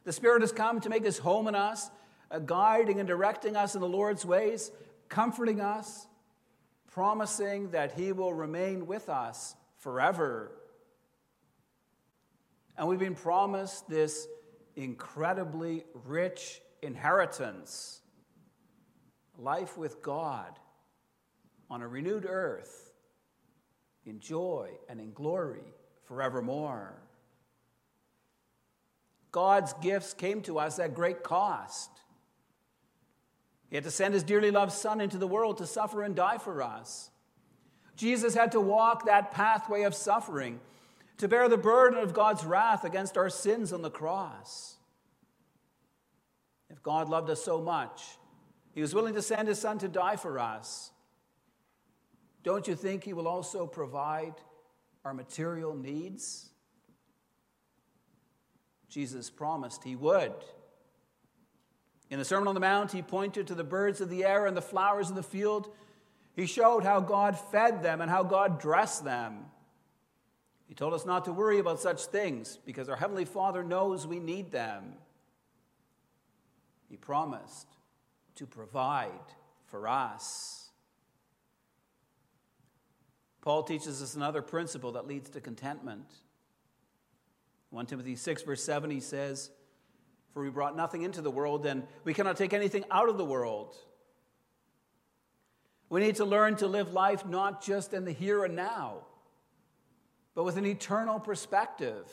The 0.04 0.12
Spirit 0.12 0.42
has 0.42 0.52
come 0.52 0.80
to 0.80 0.88
make 0.88 1.04
his 1.04 1.18
home 1.18 1.48
in 1.48 1.54
us, 1.54 1.90
uh, 2.30 2.38
guiding 2.38 2.98
and 2.98 3.08
directing 3.08 3.56
us 3.56 3.74
in 3.74 3.80
the 3.80 3.88
Lord's 3.88 4.24
ways, 4.24 4.70
comforting 5.08 5.60
us, 5.60 6.06
promising 6.86 7.70
that 7.72 7.92
he 7.92 8.12
will 8.12 8.32
remain 8.32 8.86
with 8.86 9.08
us 9.08 9.54
forever. 9.76 10.52
And 12.76 12.88
we've 12.88 12.98
been 12.98 13.14
promised 13.14 13.88
this 13.88 14.28
incredibly 14.76 15.84
rich 16.06 16.62
inheritance 16.82 18.00
life 19.36 19.76
with 19.76 20.00
God 20.00 20.58
on 21.68 21.82
a 21.82 21.88
renewed 21.88 22.24
earth 22.24 22.87
in 24.08 24.20
joy 24.20 24.70
and 24.88 25.00
in 25.00 25.12
glory 25.12 25.74
forevermore. 26.04 26.94
God's 29.30 29.74
gifts 29.74 30.14
came 30.14 30.40
to 30.42 30.58
us 30.58 30.78
at 30.78 30.94
great 30.94 31.22
cost. 31.22 31.90
He 33.68 33.76
had 33.76 33.84
to 33.84 33.90
send 33.90 34.14
his 34.14 34.22
dearly 34.22 34.50
loved 34.50 34.72
Son 34.72 35.00
into 35.00 35.18
the 35.18 35.26
world 35.26 35.58
to 35.58 35.66
suffer 35.66 36.02
and 36.02 36.16
die 36.16 36.38
for 36.38 36.62
us. 36.62 37.10
Jesus 37.96 38.34
had 38.34 38.52
to 38.52 38.60
walk 38.60 39.04
that 39.04 39.32
pathway 39.32 39.82
of 39.82 39.94
suffering 39.94 40.60
to 41.18 41.28
bear 41.28 41.48
the 41.48 41.58
burden 41.58 41.98
of 41.98 42.14
God's 42.14 42.44
wrath 42.44 42.84
against 42.84 43.18
our 43.18 43.28
sins 43.28 43.72
on 43.72 43.82
the 43.82 43.90
cross. 43.90 44.76
If 46.70 46.82
God 46.82 47.08
loved 47.08 47.28
us 47.28 47.44
so 47.44 47.60
much, 47.60 48.02
he 48.72 48.80
was 48.80 48.94
willing 48.94 49.14
to 49.14 49.22
send 49.22 49.48
his 49.48 49.58
Son 49.58 49.78
to 49.78 49.88
die 49.88 50.16
for 50.16 50.38
us. 50.38 50.92
Don't 52.48 52.66
you 52.66 52.74
think 52.74 53.04
he 53.04 53.12
will 53.12 53.28
also 53.28 53.66
provide 53.66 54.32
our 55.04 55.12
material 55.12 55.74
needs? 55.74 56.48
Jesus 58.88 59.28
promised 59.28 59.84
he 59.84 59.94
would. 59.94 60.32
In 62.08 62.18
the 62.18 62.24
Sermon 62.24 62.48
on 62.48 62.54
the 62.54 62.60
Mount, 62.60 62.90
he 62.90 63.02
pointed 63.02 63.48
to 63.48 63.54
the 63.54 63.64
birds 63.64 64.00
of 64.00 64.08
the 64.08 64.24
air 64.24 64.46
and 64.46 64.56
the 64.56 64.62
flowers 64.62 65.10
of 65.10 65.14
the 65.14 65.22
field. 65.22 65.68
He 66.36 66.46
showed 66.46 66.84
how 66.84 67.00
God 67.00 67.38
fed 67.38 67.82
them 67.82 68.00
and 68.00 68.10
how 68.10 68.22
God 68.22 68.58
dressed 68.58 69.04
them. 69.04 69.44
He 70.68 70.74
told 70.74 70.94
us 70.94 71.04
not 71.04 71.26
to 71.26 71.34
worry 71.34 71.58
about 71.58 71.80
such 71.80 72.06
things 72.06 72.58
because 72.64 72.88
our 72.88 72.96
Heavenly 72.96 73.26
Father 73.26 73.62
knows 73.62 74.06
we 74.06 74.20
need 74.20 74.52
them. 74.52 74.94
He 76.88 76.96
promised 76.96 77.68
to 78.36 78.46
provide 78.46 79.34
for 79.66 79.86
us. 79.86 80.57
Paul 83.48 83.62
teaches 83.62 84.02
us 84.02 84.14
another 84.14 84.42
principle 84.42 84.92
that 84.92 85.06
leads 85.06 85.30
to 85.30 85.40
contentment. 85.40 86.04
1 87.70 87.86
Timothy 87.86 88.14
6, 88.14 88.42
verse 88.42 88.62
7, 88.62 88.90
he 88.90 89.00
says, 89.00 89.48
For 90.34 90.42
we 90.42 90.50
brought 90.50 90.76
nothing 90.76 91.00
into 91.00 91.22
the 91.22 91.30
world, 91.30 91.64
and 91.64 91.84
we 92.04 92.12
cannot 92.12 92.36
take 92.36 92.52
anything 92.52 92.84
out 92.90 93.08
of 93.08 93.16
the 93.16 93.24
world. 93.24 93.74
We 95.88 96.02
need 96.02 96.16
to 96.16 96.26
learn 96.26 96.56
to 96.56 96.66
live 96.66 96.92
life 96.92 97.24
not 97.24 97.64
just 97.64 97.94
in 97.94 98.04
the 98.04 98.12
here 98.12 98.44
and 98.44 98.54
now, 98.54 98.98
but 100.34 100.44
with 100.44 100.58
an 100.58 100.66
eternal 100.66 101.18
perspective. 101.18 102.04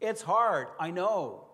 It's 0.00 0.22
hard, 0.22 0.68
I 0.80 0.92
know. 0.92 1.44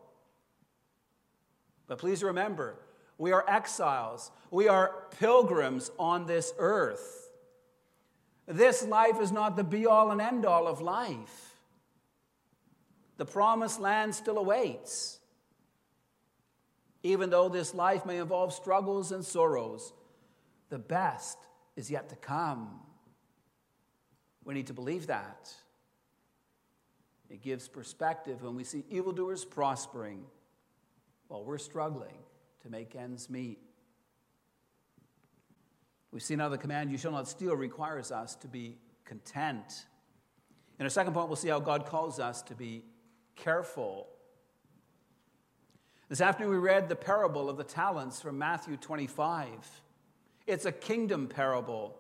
But 1.89 1.99
please 1.99 2.23
remember, 2.23 2.77
we 3.19 3.33
are 3.33 3.45
exiles, 3.51 4.31
we 4.53 4.69
are 4.69 5.09
pilgrims 5.19 5.91
on 5.99 6.27
this 6.27 6.55
earth. 6.59 7.30
This 8.51 8.85
life 8.85 9.21
is 9.21 9.31
not 9.31 9.57
the 9.57 9.63
be 9.63 9.87
all 9.87 10.11
and 10.11 10.21
end 10.21 10.45
all 10.45 10.67
of 10.67 10.81
life. 10.81 11.55
The 13.17 13.25
promised 13.25 13.79
land 13.79 14.13
still 14.13 14.39
awaits. 14.39 15.21
Even 17.05 17.31
though 17.31 17.49
this 17.49 17.75
life 17.75 18.05
may 18.05 18.19
involve 18.19 18.53
struggles 18.53 19.13
and 19.13 19.25
sorrows, 19.25 19.93
the 20.69 20.79
best 20.79 21.39
is 21.77 21.93
yet 21.93 22.09
to 22.09 22.17
come. 22.17 22.81
We 24.45 24.55
need 24.55 24.67
to 24.67 24.75
believe 24.75 25.07
that. 25.07 25.55
It 27.31 27.43
gives 27.43 27.69
perspective 27.69 28.43
when 28.43 28.57
we 28.57 28.65
see 28.65 28.85
evildoers 28.91 29.45
prospering 29.45 30.25
while 31.29 31.45
we're 31.45 31.59
struggling 31.59 32.19
to 32.63 32.69
make 32.69 32.97
ends 32.97 33.31
meet. 33.31 33.61
We've 36.13 36.23
seen 36.23 36.41
how 36.41 36.49
the 36.49 36.59
command, 36.59 36.91
you 36.91 36.99
shall 36.99 37.13
not 37.13 37.29
steal, 37.29 37.55
requires 37.55 38.11
us 38.11 38.35
to 38.37 38.49
be 38.49 38.77
content. 39.05 39.87
In 40.79 40.85
our 40.85 40.91
second 40.91 41.13
point, 41.13 41.29
we'll 41.29 41.37
see 41.37 41.49
how 41.49 41.61
God 41.61 41.87
calls 41.87 42.19
us 42.19 42.43
to 42.43 42.55
be 42.55 42.83
careful. 43.37 44.09
This 46.09 46.21
afternoon, 46.21 46.53
we 46.53 46.59
read 46.59 46.89
the 46.89 46.97
parable 46.97 47.49
of 47.49 47.57
the 47.57 47.65
talents 47.65 48.21
from 48.21 48.39
Matthew 48.39 48.77
25. 48.77 49.49
It's 50.47 50.65
a 50.65 50.73
kingdom 50.73 51.29
parable, 51.29 51.97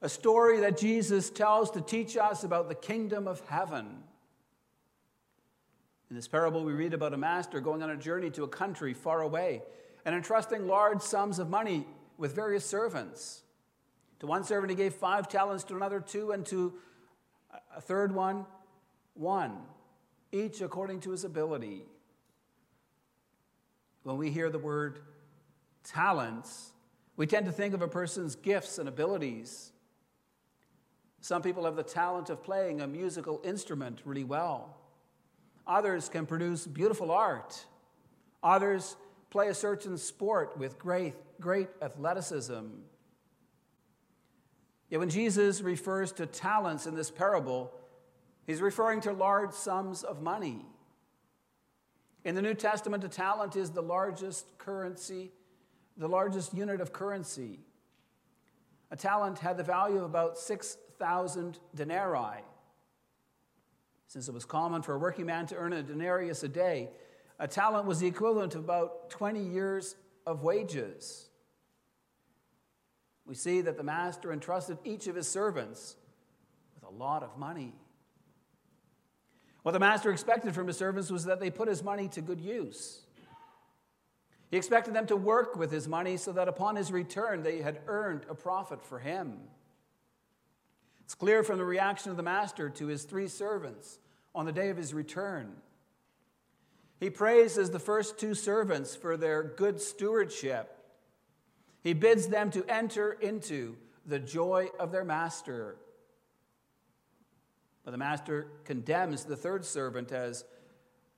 a 0.00 0.08
story 0.08 0.60
that 0.60 0.78
Jesus 0.78 1.30
tells 1.30 1.72
to 1.72 1.80
teach 1.80 2.16
us 2.16 2.44
about 2.44 2.68
the 2.68 2.74
kingdom 2.76 3.26
of 3.26 3.40
heaven. 3.48 4.04
In 6.10 6.14
this 6.14 6.28
parable, 6.28 6.62
we 6.62 6.72
read 6.72 6.94
about 6.94 7.14
a 7.14 7.16
master 7.16 7.60
going 7.60 7.82
on 7.82 7.90
a 7.90 7.96
journey 7.96 8.30
to 8.30 8.44
a 8.44 8.48
country 8.48 8.94
far 8.94 9.22
away 9.22 9.62
and 10.04 10.14
entrusting 10.14 10.68
large 10.68 11.00
sums 11.00 11.40
of 11.40 11.50
money 11.50 11.86
with 12.18 12.34
various 12.34 12.64
servants. 12.64 13.42
To 14.20 14.26
one 14.26 14.44
servant, 14.44 14.70
he 14.70 14.76
gave 14.76 14.94
five 14.94 15.28
talents, 15.28 15.64
to 15.64 15.76
another, 15.76 16.00
two, 16.00 16.32
and 16.32 16.46
to 16.46 16.74
a 17.76 17.80
third 17.80 18.14
one, 18.14 18.46
one 19.14 19.56
each 20.34 20.60
according 20.60 21.00
to 21.00 21.12
his 21.12 21.24
ability. 21.24 21.84
When 24.02 24.16
we 24.16 24.30
hear 24.30 24.50
the 24.50 24.58
word 24.58 24.98
talents, 25.84 26.72
we 27.16 27.26
tend 27.26 27.46
to 27.46 27.52
think 27.52 27.72
of 27.72 27.82
a 27.82 27.88
person's 27.88 28.34
gifts 28.34 28.78
and 28.78 28.88
abilities. 28.88 29.70
Some 31.20 31.40
people 31.40 31.64
have 31.64 31.76
the 31.76 31.84
talent 31.84 32.30
of 32.30 32.42
playing 32.42 32.80
a 32.80 32.86
musical 32.86 33.40
instrument 33.44 34.02
really 34.04 34.24
well. 34.24 34.76
Others 35.66 36.08
can 36.08 36.26
produce 36.26 36.66
beautiful 36.66 37.10
art. 37.10 37.64
Others 38.42 38.96
play 39.34 39.48
a 39.48 39.54
certain 39.54 39.98
sport 39.98 40.56
with 40.56 40.78
great, 40.78 41.12
great 41.40 41.68
athleticism. 41.82 42.66
Yet 44.88 45.00
when 45.00 45.10
Jesus 45.10 45.60
refers 45.60 46.12
to 46.12 46.24
talents 46.24 46.86
in 46.86 46.94
this 46.94 47.10
parable, 47.10 47.72
He's 48.46 48.60
referring 48.60 49.00
to 49.00 49.12
large 49.12 49.52
sums 49.52 50.04
of 50.04 50.22
money. 50.22 50.64
In 52.24 52.36
the 52.36 52.42
New 52.42 52.54
Testament, 52.54 53.02
a 53.02 53.08
talent 53.08 53.56
is 53.56 53.70
the 53.70 53.82
largest 53.82 54.46
currency, 54.56 55.32
the 55.96 56.08
largest 56.08 56.54
unit 56.54 56.80
of 56.80 56.92
currency. 56.92 57.58
A 58.92 58.96
talent 58.96 59.40
had 59.40 59.56
the 59.56 59.64
value 59.64 59.96
of 59.96 60.04
about 60.04 60.38
6,000 60.38 61.58
denarii. 61.74 62.44
Since 64.06 64.28
it 64.28 64.32
was 64.32 64.44
common 64.44 64.82
for 64.82 64.94
a 64.94 64.98
working 64.98 65.26
man 65.26 65.46
to 65.46 65.56
earn 65.56 65.72
a 65.72 65.82
denarius 65.82 66.44
a 66.44 66.48
day, 66.48 66.90
a 67.38 67.48
talent 67.48 67.86
was 67.86 68.00
the 68.00 68.06
equivalent 68.06 68.54
of 68.54 68.62
about 68.62 69.10
20 69.10 69.42
years 69.42 69.96
of 70.26 70.42
wages. 70.42 71.28
We 73.26 73.34
see 73.34 73.62
that 73.62 73.76
the 73.76 73.82
master 73.82 74.32
entrusted 74.32 74.78
each 74.84 75.06
of 75.06 75.16
his 75.16 75.26
servants 75.26 75.96
with 76.74 76.84
a 76.84 76.94
lot 76.94 77.22
of 77.22 77.38
money. 77.38 77.74
What 79.62 79.72
the 79.72 79.80
master 79.80 80.12
expected 80.12 80.54
from 80.54 80.66
his 80.66 80.76
servants 80.76 81.10
was 81.10 81.24
that 81.24 81.40
they 81.40 81.50
put 81.50 81.68
his 81.68 81.82
money 81.82 82.08
to 82.08 82.20
good 82.20 82.40
use. 82.40 83.00
He 84.50 84.58
expected 84.58 84.94
them 84.94 85.06
to 85.06 85.16
work 85.16 85.56
with 85.56 85.72
his 85.72 85.88
money 85.88 86.16
so 86.16 86.32
that 86.32 86.48
upon 86.48 86.76
his 86.76 86.92
return 86.92 87.42
they 87.42 87.62
had 87.62 87.80
earned 87.86 88.26
a 88.28 88.34
profit 88.34 88.84
for 88.84 88.98
him. 88.98 89.38
It's 91.02 91.14
clear 91.14 91.42
from 91.42 91.58
the 91.58 91.64
reaction 91.64 92.10
of 92.10 92.16
the 92.16 92.22
master 92.22 92.68
to 92.70 92.86
his 92.86 93.04
three 93.04 93.26
servants 93.26 93.98
on 94.34 94.46
the 94.46 94.52
day 94.52 94.68
of 94.68 94.76
his 94.76 94.94
return. 94.94 95.54
He 97.04 97.10
praises 97.10 97.68
the 97.68 97.78
first 97.78 98.16
two 98.16 98.34
servants 98.34 98.96
for 98.96 99.18
their 99.18 99.42
good 99.42 99.78
stewardship. 99.78 100.74
He 101.82 101.92
bids 101.92 102.28
them 102.28 102.50
to 102.52 102.64
enter 102.66 103.12
into 103.12 103.76
the 104.06 104.18
joy 104.18 104.68
of 104.80 104.90
their 104.90 105.04
master. 105.04 105.76
But 107.84 107.90
the 107.90 107.98
master 107.98 108.46
condemns 108.64 109.24
the 109.24 109.36
third 109.36 109.66
servant 109.66 110.12
as 110.12 110.46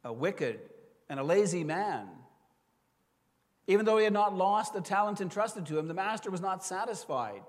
a 0.02 0.12
wicked 0.12 0.58
and 1.08 1.20
a 1.20 1.22
lazy 1.22 1.62
man. 1.62 2.08
Even 3.68 3.86
though 3.86 3.98
he 3.98 4.02
had 4.02 4.12
not 4.12 4.34
lost 4.34 4.74
the 4.74 4.80
talent 4.80 5.20
entrusted 5.20 5.66
to 5.66 5.78
him, 5.78 5.86
the 5.86 5.94
master 5.94 6.32
was 6.32 6.40
not 6.40 6.64
satisfied. 6.64 7.44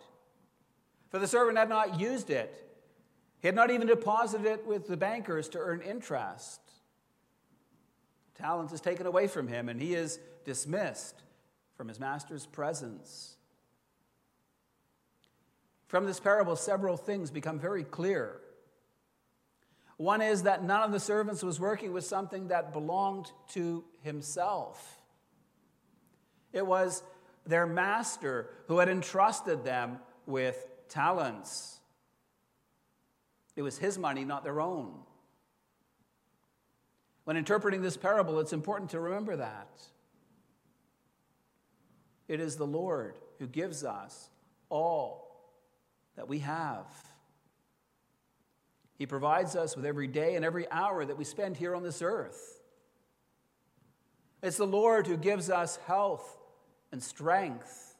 For 1.10 1.18
the 1.18 1.26
servant 1.26 1.58
had 1.58 1.70
not 1.70 2.00
used 2.00 2.30
it, 2.30 2.70
he 3.40 3.48
had 3.48 3.56
not 3.56 3.72
even 3.72 3.88
deposited 3.88 4.46
it 4.46 4.68
with 4.68 4.88
the 4.88 4.96
bankers 4.96 5.50
to 5.50 5.58
earn 5.58 5.82
interest. 5.82 6.67
Talent 8.38 8.72
is 8.72 8.82
taken 8.82 9.06
away 9.06 9.28
from 9.28 9.48
him, 9.48 9.70
and 9.70 9.82
he 9.82 9.96
is 9.96 10.20
dismissed 10.46 11.24
from 11.76 11.88
his 11.88 12.00
master's 12.00 12.46
presence. 12.46 13.36
From 15.88 16.06
this 16.06 16.20
parable, 16.20 16.56
several 16.56 16.98
things 16.98 17.32
become 17.32 17.60
very 17.60 17.84
clear. 17.84 18.40
One 19.98 20.22
is 20.22 20.44
that 20.44 20.64
none 20.64 20.84
of 20.84 20.92
the 20.92 21.00
servants 21.00 21.42
was 21.42 21.60
working 21.60 21.94
with 21.94 22.06
something 22.06 22.50
that 22.50 22.74
belonged 22.74 23.32
to 23.50 23.84
himself. 24.04 25.02
It 26.54 26.66
was 26.66 27.02
their 27.46 27.66
master 27.66 28.50
who 28.68 28.78
had 28.78 28.90
entrusted 28.90 29.64
them 29.64 30.00
with 30.26 30.68
talents. 30.90 31.80
It 33.56 33.64
was 33.64 33.80
his 33.80 33.98
money, 33.98 34.24
not 34.24 34.44
their 34.44 34.62
own. 34.62 34.94
When 37.28 37.36
interpreting 37.36 37.82
this 37.82 37.98
parable, 37.98 38.40
it's 38.40 38.54
important 38.54 38.92
to 38.92 39.02
remember 39.02 39.36
that. 39.36 39.68
It 42.30 42.40
is 42.40 42.56
the 42.56 42.66
Lord 42.66 43.16
who 43.38 43.48
gives 43.48 43.84
us 43.84 44.30
all 44.70 45.52
that 46.16 46.30
we 46.30 46.40
have. 46.40 46.86
He 48.98 49.06
provides 49.06 49.58
us 49.58 49.76
with 49.76 49.86
every 49.86 50.08
day 50.08 50.36
and 50.36 50.46
every 50.46 50.72
hour 50.72 51.04
that 51.04 51.18
we 51.18 51.26
spend 51.26 51.58
here 51.58 51.76
on 51.76 51.84
this 51.84 52.02
earth. 52.02 52.62
It's 54.42 54.56
the 54.56 54.66
Lord 54.66 55.06
who 55.06 55.18
gives 55.18 55.50
us 55.50 55.76
health 55.86 56.40
and 56.94 57.04
strength. 57.04 57.98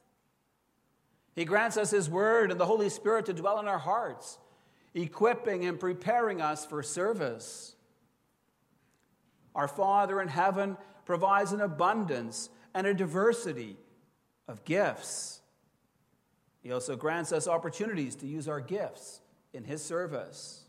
He 1.34 1.44
grants 1.44 1.76
us 1.76 1.90
His 1.90 2.08
Word 2.08 2.50
and 2.50 2.58
the 2.58 2.64
Holy 2.64 2.88
Spirit 2.88 3.26
to 3.26 3.34
dwell 3.34 3.60
in 3.60 3.68
our 3.68 3.76
hearts, 3.76 4.38
equipping 4.94 5.66
and 5.66 5.78
preparing 5.78 6.40
us 6.40 6.64
for 6.64 6.82
service. 6.82 7.74
Our 9.58 9.66
Father 9.66 10.22
in 10.22 10.28
heaven 10.28 10.76
provides 11.04 11.50
an 11.50 11.60
abundance 11.60 12.48
and 12.74 12.86
a 12.86 12.94
diversity 12.94 13.76
of 14.46 14.64
gifts. 14.64 15.40
He 16.62 16.70
also 16.70 16.94
grants 16.94 17.32
us 17.32 17.48
opportunities 17.48 18.14
to 18.16 18.28
use 18.28 18.46
our 18.46 18.60
gifts 18.60 19.20
in 19.52 19.64
His 19.64 19.84
service. 19.84 20.62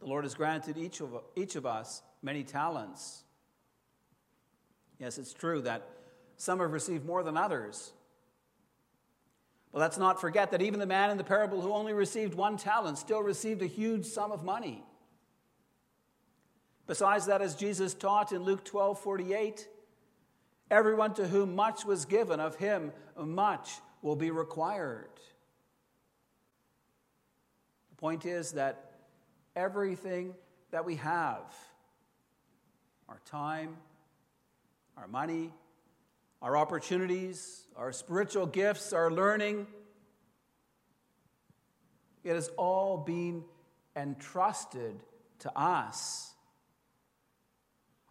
The 0.00 0.06
Lord 0.06 0.24
has 0.24 0.34
granted 0.34 0.76
each 0.76 1.00
of, 1.00 1.14
each 1.36 1.54
of 1.54 1.64
us 1.64 2.02
many 2.22 2.42
talents. 2.42 3.22
Yes, 4.98 5.16
it's 5.16 5.32
true 5.32 5.62
that 5.62 5.86
some 6.38 6.58
have 6.58 6.72
received 6.72 7.06
more 7.06 7.22
than 7.22 7.36
others. 7.36 7.92
But 9.70 9.78
let's 9.78 9.96
not 9.96 10.20
forget 10.20 10.50
that 10.50 10.60
even 10.60 10.80
the 10.80 10.86
man 10.86 11.10
in 11.10 11.18
the 11.18 11.24
parable 11.24 11.60
who 11.60 11.72
only 11.72 11.92
received 11.92 12.34
one 12.34 12.56
talent 12.56 12.98
still 12.98 13.22
received 13.22 13.62
a 13.62 13.66
huge 13.66 14.06
sum 14.06 14.32
of 14.32 14.42
money. 14.42 14.82
Besides 16.90 17.26
that, 17.26 17.40
as 17.40 17.54
Jesus 17.54 17.94
taught 17.94 18.32
in 18.32 18.42
Luke 18.42 18.64
12 18.64 18.98
48, 18.98 19.68
everyone 20.72 21.14
to 21.14 21.28
whom 21.28 21.54
much 21.54 21.84
was 21.84 22.04
given, 22.04 22.40
of 22.40 22.56
him 22.56 22.90
much 23.16 23.70
will 24.02 24.16
be 24.16 24.32
required. 24.32 25.12
The 27.90 27.96
point 27.96 28.26
is 28.26 28.50
that 28.54 28.90
everything 29.54 30.34
that 30.72 30.84
we 30.84 30.96
have, 30.96 31.54
our 33.08 33.20
time, 33.24 33.76
our 34.96 35.06
money, 35.06 35.52
our 36.42 36.56
opportunities, 36.56 37.68
our 37.76 37.92
spiritual 37.92 38.46
gifts, 38.46 38.92
our 38.92 39.12
learning, 39.12 39.68
it 42.24 42.34
has 42.34 42.48
all 42.56 42.96
been 42.96 43.44
entrusted 43.94 45.04
to 45.38 45.56
us. 45.56 46.34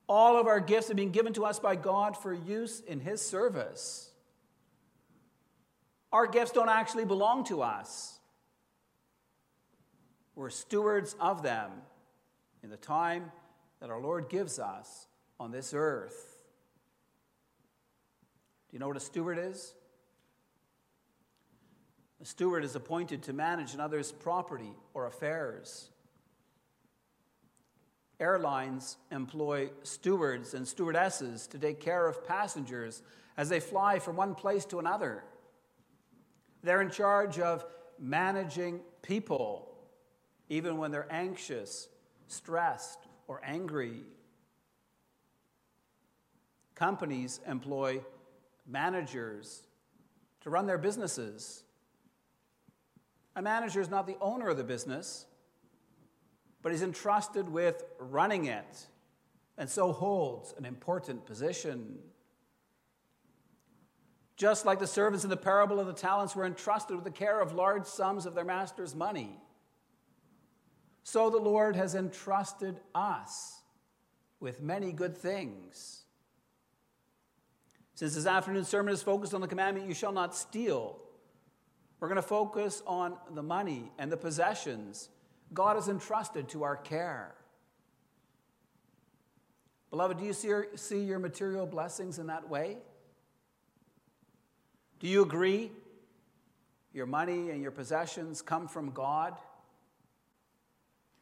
All 0.10 0.40
of 0.40 0.48
our 0.48 0.60
gifts 0.60 0.88
have 0.88 0.98
been 0.98 1.12
given 1.12 1.34
to 1.34 1.46
us 1.46 1.60
by 1.60 1.76
God 1.76 2.18
for 2.18 2.34
use 2.34 2.80
in 2.80 3.00
His 3.00 3.22
service. 3.22 4.10
Our 6.12 6.26
gifts 6.26 6.52
don't 6.52 6.68
actually 6.68 7.06
belong 7.06 7.44
to 7.46 7.62
us. 7.62 8.18
We're 10.34 10.50
stewards 10.50 11.16
of 11.20 11.44
them 11.44 11.70
in 12.64 12.72
the 12.72 12.78
time 12.78 13.32
that 13.82 13.92
our 13.92 14.02
Lord 14.02 14.30
gives 14.30 14.58
us 14.58 15.06
on 15.40 15.52
this 15.52 15.76
earth. 15.76 16.40
Do 18.70 18.76
you 18.76 18.80
know 18.80 18.88
what 18.88 18.98
a 18.98 19.02
steward 19.02 19.38
is? 19.38 19.76
A 22.20 22.26
steward 22.26 22.64
is 22.64 22.76
appointed 22.76 23.22
to 23.24 23.34
manage 23.34 23.76
another's 23.76 24.12
property 24.12 24.74
or 24.96 25.06
affairs. 25.06 25.92
Airlines 28.20 28.98
employ 29.12 29.70
stewards 29.84 30.54
and 30.54 30.68
stewardesses 30.68 31.48
to 31.48 31.58
take 31.58 31.80
care 31.80 32.08
of 32.08 32.28
passengers 32.28 33.02
as 33.38 33.48
they 33.48 33.62
fly 33.62 34.00
from 34.00 34.18
one 34.18 34.36
place 34.36 34.66
to 34.66 34.80
another. 34.80 35.24
They're 36.62 36.82
in 36.82 36.92
charge 36.92 37.40
of 37.40 37.64
managing 37.98 38.82
people, 39.02 39.74
even 40.50 40.78
when 40.78 40.92
they're 40.92 41.08
anxious, 41.10 41.88
stressed, 42.28 43.00
or 43.28 43.40
angry. 43.44 44.02
Companies 46.76 47.40
employ 47.48 48.02
managers 48.68 49.64
to 50.42 50.50
run 50.50 50.66
their 50.66 50.78
businesses. 50.78 51.64
A 53.36 53.42
manager 53.42 53.80
is 53.80 53.90
not 53.90 54.06
the 54.06 54.18
owner 54.20 54.50
of 54.50 54.58
the 54.58 54.64
business, 54.64 55.26
but 56.62 56.72
he's 56.72 56.82
entrusted 56.82 57.50
with 57.50 57.84
running 58.00 58.46
it 58.46 58.88
and 59.58 59.70
so 59.70 59.92
holds 59.92 60.54
an 60.58 60.66
important 60.66 61.26
position. 61.26 62.00
Just 64.38 64.66
like 64.66 64.80
the 64.80 64.88
servants 64.88 65.24
in 65.24 65.30
the 65.30 65.38
parable 65.38 65.80
of 65.80 65.88
the 65.88 65.94
talents 65.94 66.36
were 66.36 66.46
entrusted 66.46 66.96
with 66.96 67.04
the 67.04 67.12
care 67.12 67.42
of 67.42 67.54
large 67.54 67.86
sums 67.86 68.26
of 68.26 68.36
their 68.36 68.46
master's 68.46 68.96
money, 68.96 69.38
so 71.04 71.30
the 71.30 71.38
Lord 71.38 71.76
has 71.76 71.96
entrusted 71.96 72.80
us 72.94 73.62
with 74.40 74.62
many 74.62 74.92
good 74.92 75.18
things. 75.18 76.04
Since 77.96 78.16
this 78.16 78.26
afternoon's 78.26 78.70
sermon 78.70 78.94
is 78.94 79.02
focused 79.02 79.34
on 79.34 79.42
the 79.42 79.48
commandment, 79.48 79.88
you 79.88 79.94
shall 79.94 80.14
not 80.14 80.36
steal, 80.36 81.02
we're 82.00 82.08
going 82.08 82.16
to 82.16 82.22
focus 82.22 82.82
on 82.88 83.18
the 83.32 83.44
money 83.44 83.92
and 83.98 84.10
the 84.10 84.18
possessions 84.18 85.10
God 85.54 85.76
has 85.76 85.88
entrusted 85.88 86.50
to 86.50 86.64
our 86.64 86.76
care. 86.76 87.34
Beloved, 89.90 90.20
do 90.20 90.26
you 90.26 90.34
see 90.34 90.50
your, 90.50 90.68
see 90.76 91.02
your 91.02 91.20
material 91.20 91.66
blessings 91.66 92.20
in 92.20 92.28
that 92.28 92.48
way? 92.48 92.78
Do 95.00 95.08
you 95.08 95.24
agree 95.24 95.72
your 96.94 97.06
money 97.06 97.50
and 97.50 97.62
your 97.62 97.72
possessions 97.72 98.42
come 98.42 98.68
from 98.68 98.92
God? 98.92 99.36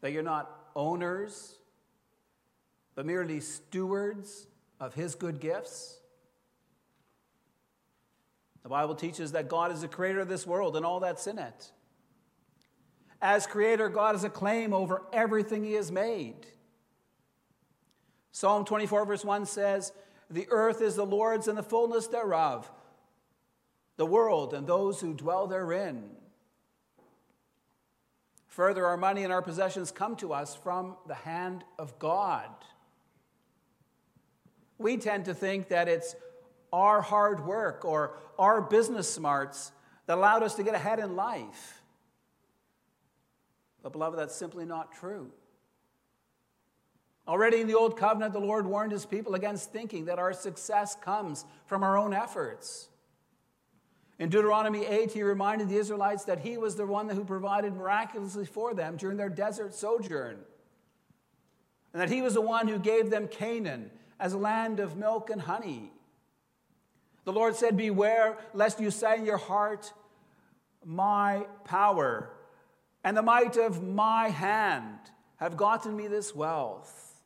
That 0.02 0.12
you're 0.12 0.24
not 0.24 0.52
owners, 0.76 1.58
but 2.96 3.06
merely 3.06 3.40
stewards 3.40 4.48
of 4.80 4.94
His 4.94 5.16
good 5.16 5.40
gifts? 5.40 6.00
The 8.63 8.70
Bible 8.70 8.96
teaches 8.96 9.32
that 9.32 9.48
God 9.48 9.72
is 9.72 9.80
the 9.80 9.88
creator 9.88 10.20
of 10.20 10.28
this 10.28 10.46
world 10.46 10.76
and 10.76 10.86
all 10.86 11.00
that's 11.00 11.26
in 11.26 11.40
it. 11.40 11.72
As 13.21 13.47
creator, 13.47 13.89
God 13.89 14.15
has 14.15 14.23
a 14.23 14.30
claim 14.30 14.73
over 14.73 15.03
everything 15.12 15.63
he 15.63 15.73
has 15.73 15.91
made. 15.91 16.36
Psalm 18.32 18.65
24, 18.65 19.06
verse 19.06 19.25
1 19.25 19.45
says, 19.47 19.91
The 20.30 20.47
earth 20.49 20.82
is 20.82 20.95
the 20.95 21.06
Lord's 21.06 21.47
and 21.47 21.58
the 21.58 21.63
fullness 21.63 22.08
thereof, 22.08 22.71
the 23.95 24.06
world 24.06 24.53
and 24.53 24.67
those 24.67 25.01
who 25.01 25.13
dwell 25.13 25.47
therein. 25.47 26.12
Further, 28.45 28.86
our 28.86 28.97
money 28.97 29.23
and 29.23 29.34
our 29.34 29.41
possessions 29.41 29.91
come 29.91 30.15
to 30.17 30.34
us 30.34 30.56
from 30.56 30.95
the 31.08 31.15
hand 31.15 31.63
of 31.80 31.97
God. 31.97 32.49
We 34.77 34.97
tend 34.97 35.25
to 35.25 35.34
think 35.34 35.69
that 35.69 35.88
it's 35.88 36.15
our 36.71 37.01
hard 37.01 37.45
work 37.45 37.86
or 37.86 38.17
our 38.38 38.62
business 38.62 39.12
smarts 39.12 39.71
that 40.06 40.17
allowed 40.17 40.43
us 40.43 40.56
to 40.56 40.63
get 40.63 40.75
ahead 40.75 40.99
in 40.99 41.15
life. 41.15 41.82
But, 43.88 43.93
beloved, 43.93 44.19
that's 44.19 44.36
simply 44.36 44.65
not 44.65 44.91
true. 44.91 45.32
Already 47.26 47.62
in 47.62 47.67
the 47.67 47.76
Old 47.76 47.95
Covenant, 47.95 48.34
the 48.34 48.39
Lord 48.39 48.65
warned 48.65 48.91
his 48.91 49.06
people 49.06 49.34
against 49.34 49.71
thinking 49.71 50.04
that 50.06 50.19
our 50.19 50.34
success 50.34 50.93
comes 50.93 51.45
from 51.67 51.84
our 51.84 51.97
own 51.97 52.13
efforts. 52.13 52.89
In 54.19 54.28
Deuteronomy 54.28 54.86
8, 54.86 55.13
he 55.13 55.23
reminded 55.23 55.69
the 55.69 55.78
Israelites 55.78 56.26
that 56.26 56.39
he 56.39 56.58
was 56.58 56.76
the 56.76 56.86
one 56.86 57.08
who 57.08 57.23
provided 57.23 57.78
miraculously 57.78 58.45
for 58.45 58.73
them 58.73 58.97
during 58.97 59.15
their 59.15 59.30
desert 59.30 59.73
sojourn, 59.73 60.36
and 61.93 62.02
that 62.02 62.10
he 62.10 62.21
was 62.21 62.34
the 62.34 62.41
one 62.41 62.67
who 62.67 62.80
gave 62.80 63.10
them 63.10 63.30
Canaan 63.30 63.89
as 64.19 64.34
a 64.34 64.38
land 64.38 64.82
of 64.82 64.97
milk 64.97 65.30
and 65.30 65.43
honey. 65.43 65.93
The 67.23 67.32
Lord 67.32 67.56
said, 67.56 67.78
Beware 67.78 68.38
lest 68.54 68.82
you 68.82 68.91
say 68.91 69.17
in 69.17 69.26
your 69.26 69.38
heart, 69.38 69.93
My 70.84 71.45
power 71.63 72.34
and 73.08 73.15
the 73.15 73.22
might 73.22 73.56
of 73.56 73.82
my 73.82 74.28
hand 74.28 75.00
have 75.38 75.56
gotten 75.56 75.96
me 75.96 76.10
this 76.10 76.36
wealth. 76.36 77.22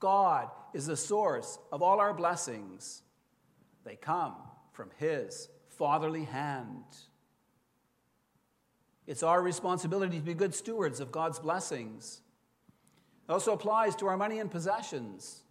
God 0.00 0.50
is 0.74 0.86
the 0.86 0.96
source 0.96 1.60
of 1.70 1.82
all 1.82 2.00
our 2.00 2.12
blessings. 2.12 3.02
They 3.84 3.94
come 3.94 4.34
from 4.72 4.90
His 4.96 5.48
fatherly 5.68 6.24
hand. 6.24 6.82
It's 9.06 9.22
our 9.22 9.40
responsibility 9.40 10.18
to 10.18 10.24
be 10.24 10.34
good 10.34 10.52
stewards 10.52 10.98
of 10.98 11.12
God's 11.12 11.38
blessings. 11.38 12.20
It 13.28 13.32
also 13.32 13.52
applies 13.52 13.94
to 13.94 14.08
our 14.08 14.16
money 14.16 14.40
and 14.40 14.50
possessions. 14.50 15.44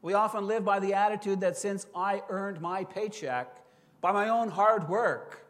We 0.00 0.14
often 0.14 0.46
live 0.46 0.64
by 0.64 0.80
the 0.80 0.94
attitude 0.94 1.42
that 1.42 1.58
since 1.58 1.86
I 1.94 2.22
earned 2.30 2.62
my 2.62 2.84
paycheck 2.84 3.58
by 4.00 4.12
my 4.12 4.30
own 4.30 4.48
hard 4.48 4.88
work, 4.88 5.42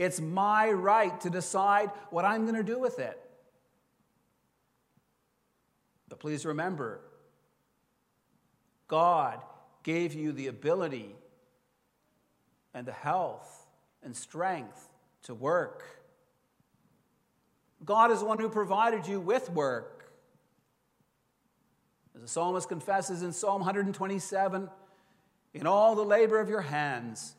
it's 0.00 0.18
my 0.18 0.70
right 0.70 1.20
to 1.20 1.28
decide 1.28 1.90
what 2.08 2.24
I'm 2.24 2.44
going 2.44 2.56
to 2.56 2.62
do 2.62 2.78
with 2.78 2.98
it. 2.98 3.20
But 6.08 6.18
please 6.20 6.46
remember, 6.46 7.02
God 8.88 9.42
gave 9.82 10.14
you 10.14 10.32
the 10.32 10.46
ability 10.46 11.14
and 12.72 12.86
the 12.86 12.92
health 12.92 13.66
and 14.02 14.16
strength 14.16 14.88
to 15.24 15.34
work. 15.34 15.84
God 17.84 18.10
is 18.10 18.20
the 18.20 18.24
one 18.24 18.38
who 18.38 18.48
provided 18.48 19.06
you 19.06 19.20
with 19.20 19.50
work. 19.50 20.10
As 22.14 22.22
the 22.22 22.28
psalmist 22.28 22.70
confesses 22.70 23.20
in 23.20 23.34
Psalm 23.34 23.60
127 23.60 24.70
in 25.52 25.66
all 25.66 25.94
the 25.94 26.02
labor 26.02 26.40
of 26.40 26.48
your 26.48 26.62
hands, 26.62 27.34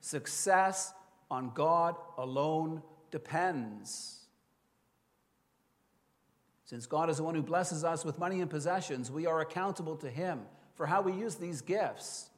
success 0.00 0.94
on 1.34 1.50
God 1.52 1.96
alone 2.16 2.80
depends. 3.10 4.20
Since 6.64 6.86
God 6.86 7.10
is 7.10 7.18
the 7.18 7.24
one 7.24 7.34
who 7.34 7.42
blesses 7.42 7.82
us 7.84 8.04
with 8.04 8.18
money 8.18 8.40
and 8.40 8.48
possessions, 8.48 9.10
we 9.10 9.26
are 9.26 9.40
accountable 9.40 9.96
to 9.96 10.08
Him 10.08 10.42
for 10.76 10.86
how 10.86 11.02
we 11.02 11.12
use 11.12 11.34
these 11.34 11.60
gifts. 11.60 12.30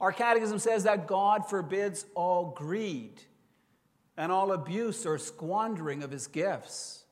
Our 0.00 0.12
catechism 0.12 0.58
says 0.58 0.84
that 0.84 1.06
God 1.06 1.48
forbids 1.48 2.04
all 2.14 2.50
greed 2.56 3.20
and 4.16 4.30
all 4.32 4.52
abuse 4.52 5.06
or 5.06 5.16
squandering 5.18 6.02
of 6.02 6.10
His 6.10 6.26
gifts. 6.26 7.04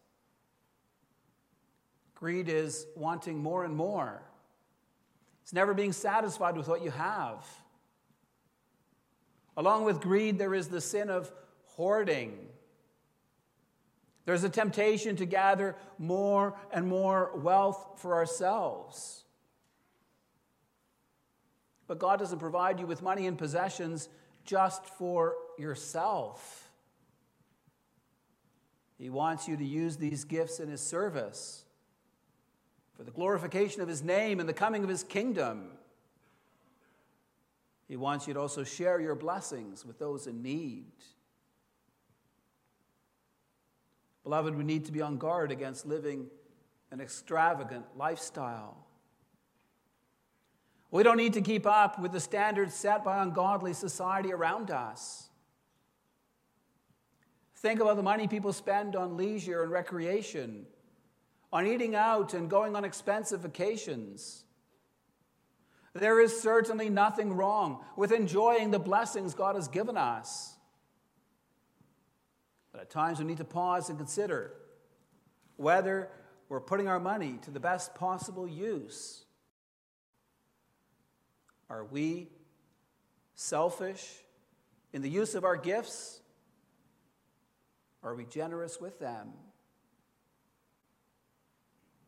Greed 2.17 2.49
is 2.49 2.85
wanting 2.97 3.39
more 3.39 3.65
and 3.65 3.77
more. 3.77 4.23
It's 5.43 5.53
never 5.53 5.73
being 5.73 5.93
satisfied 5.93 6.57
with 6.57 6.67
what 6.67 6.83
you 6.83 6.91
have. 6.91 7.47
Along 9.57 9.85
with 9.85 10.01
greed, 10.01 10.39
there 10.39 10.55
is 10.55 10.69
the 10.69 10.81
sin 10.81 11.09
of 11.09 11.33
hoarding. 11.65 12.49
There's 14.27 14.45
a 14.45 14.49
temptation 14.49 15.17
to 15.17 15.27
gather 15.27 15.77
more 15.99 16.57
and 16.73 16.87
more 16.87 17.31
wealth 17.37 17.93
for 17.97 18.15
ourselves. 18.15 19.25
But 21.87 21.99
God 21.99 22.19
doesn't 22.19 22.41
provide 22.41 22.81
you 22.81 22.87
with 22.87 23.03
money 23.03 23.27
and 23.27 23.39
possessions 23.39 24.09
just 24.45 24.85
for 24.85 25.37
yourself. 25.59 26.71
He 28.99 29.11
wants 29.11 29.47
you 29.47 29.57
to 29.57 29.65
use 29.65 29.97
these 29.97 30.25
gifts 30.25 30.59
in 30.59 30.69
His 30.69 30.81
service 30.81 31.65
for 32.97 33.05
the 33.05 33.11
glorification 33.11 33.83
of 33.83 33.89
His 33.89 34.03
name 34.03 34.41
and 34.41 34.49
the 34.49 34.55
coming 34.55 34.83
of 34.83 34.89
His 34.89 35.05
kingdom. 35.05 35.76
He 37.89 37.97
wants 37.97 38.27
you 38.27 38.35
to 38.35 38.41
also 38.41 38.65
share 38.65 39.01
your 39.01 39.15
blessings 39.15 39.85
with 39.85 39.99
those 39.99 40.27
in 40.27 40.43
need. 40.43 40.93
Beloved, 44.25 44.57
we 44.57 44.65
need 44.65 44.87
to 44.87 44.93
be 44.93 45.03
on 45.03 45.19
guard 45.19 45.53
against 45.53 45.87
living 45.87 46.27
an 46.91 47.01
extravagant 47.01 47.85
lifestyle. 47.97 48.87
We 50.91 51.03
don't 51.03 51.17
need 51.17 51.35
to 51.35 51.41
keep 51.41 51.67
up 51.67 51.99
with 52.01 52.13
the 52.13 52.21
standards 52.21 52.75
set 52.75 53.05
by 53.05 53.23
ungodly 53.23 53.73
society 53.73 54.33
around 54.33 54.71
us. 54.71 55.29
Think 57.57 57.81
about 57.81 57.97
the 57.97 58.03
money 58.03 58.27
people 58.27 58.53
spend 58.53 58.97
on 58.97 59.17
leisure 59.17 59.63
and 59.63 59.71
recreation, 59.71 60.67
on 61.53 61.67
eating 61.67 61.95
out 61.95 62.35
and 62.35 62.51
going 62.51 62.75
on 62.75 62.85
expensive 62.85 63.41
vacations. 63.41 64.46
There 66.01 66.21
is 66.21 66.41
certainly 66.41 66.89
nothing 66.89 67.33
wrong 67.33 67.85
with 67.97 68.13
enjoying 68.13 68.71
the 68.71 68.79
blessings 68.79 69.35
God 69.35 69.55
has 69.55 69.69
given 69.69 69.97
us. 69.97 70.55
But 72.73 72.83
at 72.83 72.91
times 72.91 73.19
we 73.19 73.25
need 73.25 73.39
to 73.39 73.45
pause 73.45 73.89
and 73.89 73.99
consider 73.99 74.53
whether 75.57 76.11
we're 76.49 76.61
putting 76.61 76.89
our 76.89 77.01
money 77.01 77.39
to 77.43 77.51
the 77.51 77.61
best 77.61 77.95
possible 77.95 78.47
use. 78.47 79.25
Are 81.69 81.85
we 81.85 82.29
selfish 83.35 84.07
in 84.93 85.03
the 85.03 85.11
use 85.11 85.35
of 85.35 85.45
our 85.45 85.57
gifts? 85.57 86.21
Are 88.03 88.15
we 88.15 88.25
generous 88.25 88.81
with 88.81 88.99
them? 89.01 89.33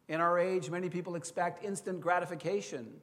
In 0.08 0.20
our 0.20 0.38
age, 0.38 0.70
many 0.70 0.88
people 0.88 1.16
expect 1.16 1.64
instant 1.64 2.00
gratification. 2.00 3.02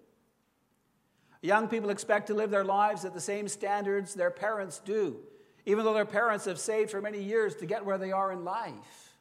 Young 1.42 1.68
people 1.68 1.90
expect 1.90 2.28
to 2.28 2.34
live 2.34 2.50
their 2.50 2.64
lives 2.64 3.06
at 3.06 3.14
the 3.14 3.22
same 3.22 3.48
standards 3.48 4.14
their 4.14 4.32
parents 4.32 4.80
do, 4.84 5.18
even 5.66 5.86
though 5.86 5.94
their 5.94 6.06
parents 6.06 6.46
have 6.46 6.60
saved 6.60 6.92
for 6.92 7.02
many 7.02 7.22
years 7.22 7.56
to 7.56 7.66
get 7.66 7.86
where 7.86 7.98
they 7.98 8.12
are 8.12 8.32
in 8.32 8.44
life. 8.44 9.14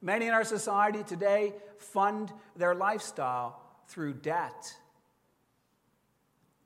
Many 0.00 0.26
in 0.26 0.34
our 0.34 0.44
society 0.44 1.04
today 1.04 1.54
fund 1.78 2.32
their 2.56 2.74
lifestyle 2.74 3.60
through 3.86 4.14
debt. 4.14 4.74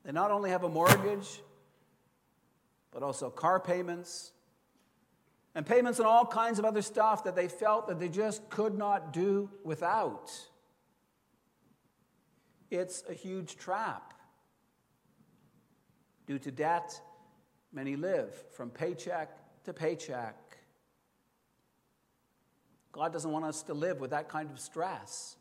They 0.03 0.11
not 0.11 0.31
only 0.31 0.49
have 0.49 0.63
a 0.63 0.69
mortgage, 0.69 1.41
but 2.91 3.03
also 3.03 3.29
car 3.29 3.59
payments 3.59 4.31
and 5.53 5.65
payments 5.65 5.99
on 5.99 6.05
all 6.05 6.25
kinds 6.25 6.59
of 6.59 6.65
other 6.65 6.81
stuff 6.81 7.23
that 7.23 7.35
they 7.35 7.47
felt 7.47 7.87
that 7.87 7.99
they 7.99 8.09
just 8.09 8.49
could 8.49 8.77
not 8.77 9.11
do 9.11 9.49
without. 9.63 10.31
It's 12.69 13.03
a 13.09 13.13
huge 13.13 13.55
trap. 13.57 14.13
Due 16.25 16.39
to 16.39 16.51
debt, 16.51 16.99
many 17.71 17.95
live 17.95 18.33
from 18.51 18.69
paycheck 18.69 19.29
to 19.63 19.73
paycheck. 19.73 20.35
God 22.91 23.13
doesn't 23.13 23.31
want 23.31 23.45
us 23.45 23.61
to 23.63 23.73
live 23.73 23.99
with 23.99 24.11
that 24.11 24.27
kind 24.27 24.49
of 24.49 24.59
stress. 24.59 25.37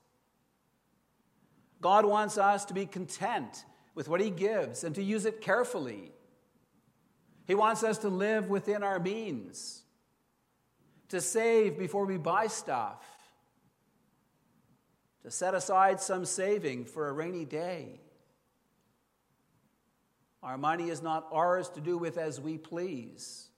God 1.81 2.05
wants 2.05 2.39
us 2.39 2.65
to 2.67 2.75
be 2.75 2.87
content 2.87 3.65
with 3.95 4.09
what 4.09 4.21
He 4.21 4.31
gives 4.31 4.85
and 4.85 4.95
to 4.95 5.03
use 5.03 5.25
it 5.25 5.41
carefully. 5.41 6.13
He 7.47 7.55
wants 7.55 7.83
us 7.83 7.99
to 7.99 8.09
live 8.09 8.49
within 8.49 8.83
our 8.83 8.99
means, 8.99 9.83
to 11.09 11.21
save 11.21 11.79
before 11.79 12.05
we 12.05 12.19
buy 12.19 12.49
stuff, 12.49 13.16
to 15.27 15.33
set 15.33 15.57
aside 15.57 16.01
some 16.01 16.25
saving 16.25 16.85
for 16.85 17.09
a 17.09 17.13
rainy 17.13 17.45
day. 17.45 17.99
Our 20.41 20.57
money 20.57 20.89
is 20.89 21.03
not 21.03 21.27
ours 21.33 21.69
to 21.71 21.81
do 21.81 21.99
with 21.99 22.17
as 22.17 22.41
we 22.41 22.59
please. 22.59 23.49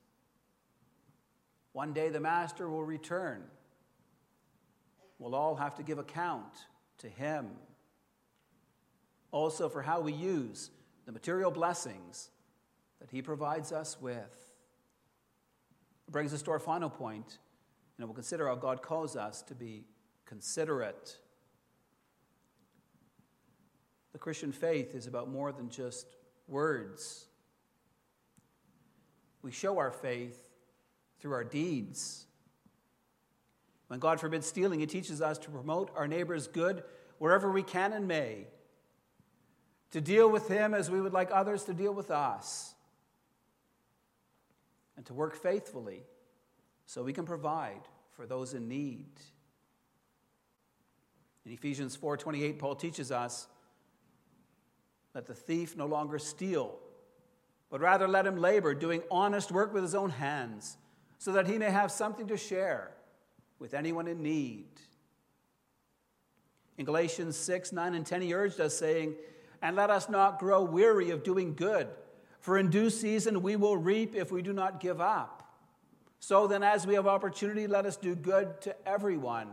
One 1.73 1.93
day 1.93 2.09
the 2.09 2.21
Master 2.21 2.71
will 2.71 2.85
return. 2.85 3.43
We'll 5.19 5.35
all 5.35 5.57
have 5.57 5.75
to 5.75 5.83
give 5.83 5.99
account 5.99 6.55
to 7.01 7.09
Him. 7.11 7.51
Also, 9.31 9.69
for 9.69 9.83
how 9.83 10.01
we 10.01 10.15
use 10.15 10.71
the 11.05 11.13
material 11.13 11.51
blessings 11.51 12.31
that 12.99 13.11
He 13.11 13.21
provides 13.21 13.73
us 13.73 14.01
with. 14.01 14.55
It 16.09 16.13
brings 16.13 16.33
us 16.33 16.41
to 16.41 16.51
our 16.51 16.59
final 16.59 16.89
point, 16.89 17.37
and 17.99 18.09
we'll 18.09 18.15
consider 18.15 18.49
how 18.49 18.55
God 18.55 18.81
calls 18.81 19.17
us 19.17 19.43
to 19.43 19.55
be 19.55 19.85
considerate 20.25 21.19
the 24.13 24.19
Christian 24.19 24.53
faith 24.53 24.95
is 24.95 25.07
about 25.07 25.29
more 25.29 25.53
than 25.53 25.69
just 25.69 26.07
words. 26.47 27.27
We 29.43 29.53
show 29.53 29.79
our 29.79 29.91
faith 29.91 30.51
through 31.21 31.33
our 31.33 31.45
deeds. 31.45 32.27
When 33.89 34.01
God 34.01 34.21
forbids 34.21 34.47
stealing, 34.47 34.81
He 34.81 34.87
teaches 34.87 35.23
us 35.23 35.39
to 35.39 35.51
promote 35.51 35.91
our 35.97 36.09
neighbor's 36.09 36.47
good 36.47 36.83
wherever 37.19 37.51
we 37.51 37.63
can 37.63 37.93
and 37.93 38.07
may, 38.07 38.47
to 39.91 40.01
deal 40.01 40.31
with 40.31 40.49
him 40.49 40.75
as 40.75 40.91
we 40.91 41.01
would 41.01 41.13
like 41.13 41.31
others 41.33 41.65
to 41.65 41.75
deal 41.75 41.93
with 41.93 42.11
us, 42.11 42.75
and 44.97 45.05
to 45.07 45.15
work 45.15 45.37
faithfully 45.37 46.03
so 46.87 47.03
we 47.03 47.13
can 47.13 47.25
provide 47.25 47.81
for 48.11 48.27
those 48.27 48.55
in 48.55 48.69
need. 48.69 49.11
In 51.45 51.53
Ephesians 51.53 51.97
4:28 51.97 52.59
Paul 52.59 52.75
teaches 52.75 53.11
us 53.11 53.47
let 55.15 55.27
the 55.27 55.35
thief 55.35 55.77
no 55.77 55.87
longer 55.87 56.19
steal, 56.19 56.79
but 57.71 57.81
rather 57.81 58.07
let 58.09 58.27
him 58.27 58.37
labor, 58.37 58.75
doing 58.75 59.03
honest 59.11 59.51
work 59.51 59.73
with 59.73 59.83
his 59.83 59.95
own 59.95 60.11
hands, 60.11 60.77
so 61.19 61.33
that 61.33 61.47
he 61.47 61.59
may 61.59 61.71
have 61.71 61.91
something 61.91 62.27
to 62.29 62.37
share 62.37 62.91
with 63.59 63.75
anyone 63.75 64.07
in 64.07 64.23
need. 64.23 64.67
In 66.77 66.85
Galatians 66.85 67.37
6, 67.37 67.73
9, 67.73 67.95
and 67.95 68.07
10, 68.07 68.23
he 68.23 68.35
urged 68.35 68.61
us, 68.61 68.77
saying, 68.77 69.15
And 69.61 69.75
let 69.75 69.91
us 69.91 70.09
not 70.09 70.39
grow 70.39 70.63
weary 70.63 71.11
of 71.11 71.25
doing 71.25 71.55
good, 71.55 71.89
for 72.41 72.57
in 72.57 72.71
due 72.71 72.89
season 72.89 73.43
we 73.43 73.57
will 73.57 73.77
reap 73.77 74.15
if 74.15 74.31
we 74.31 74.43
do 74.43 74.53
not 74.53 74.79
give 74.79 75.01
up. 75.01 75.39
So 76.21 76.47
then, 76.47 76.63
as 76.63 76.87
we 76.87 76.95
have 76.95 77.07
opportunity, 77.07 77.67
let 77.67 77.87
us 77.87 77.97
do 77.97 78.15
good 78.15 78.61
to 78.63 78.89
everyone, 78.89 79.49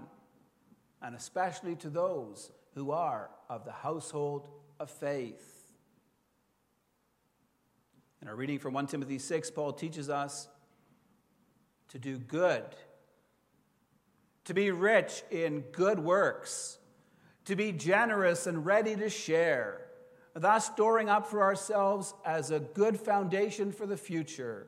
and 1.02 1.16
especially 1.16 1.76
to 1.78 1.90
those 1.90 2.52
who 2.76 2.92
are 2.92 3.30
of 3.50 3.66
the 3.66 3.72
household 3.72 4.48
of 4.80 4.90
faith. 4.90 5.52
In 8.22 8.28
our 8.28 8.36
reading 8.36 8.60
from 8.60 8.74
1 8.74 8.88
Timothy 8.88 9.20
6, 9.20 9.52
Paul 9.52 9.74
teaches 9.74 10.10
us 10.10 10.48
to 11.90 12.00
do 12.00 12.18
good 12.18 12.64
to 14.46 14.54
be 14.54 14.72
rich 14.72 15.24
in 15.32 15.62
good 15.72 16.00
works, 16.00 16.78
to 17.46 17.56
be 17.56 17.72
generous 17.72 18.48
and 18.48 18.66
ready 18.66 18.96
to 18.96 19.10
share, 19.10 19.82
thus 20.34 20.68
storing 20.68 21.10
up 21.10 21.28
for 21.28 21.42
ourselves 21.42 22.14
as 22.24 22.52
a 22.52 22.60
good 22.60 23.00
foundation 23.00 23.72
for 23.72 23.86
the 23.86 23.98
future, 23.98 24.68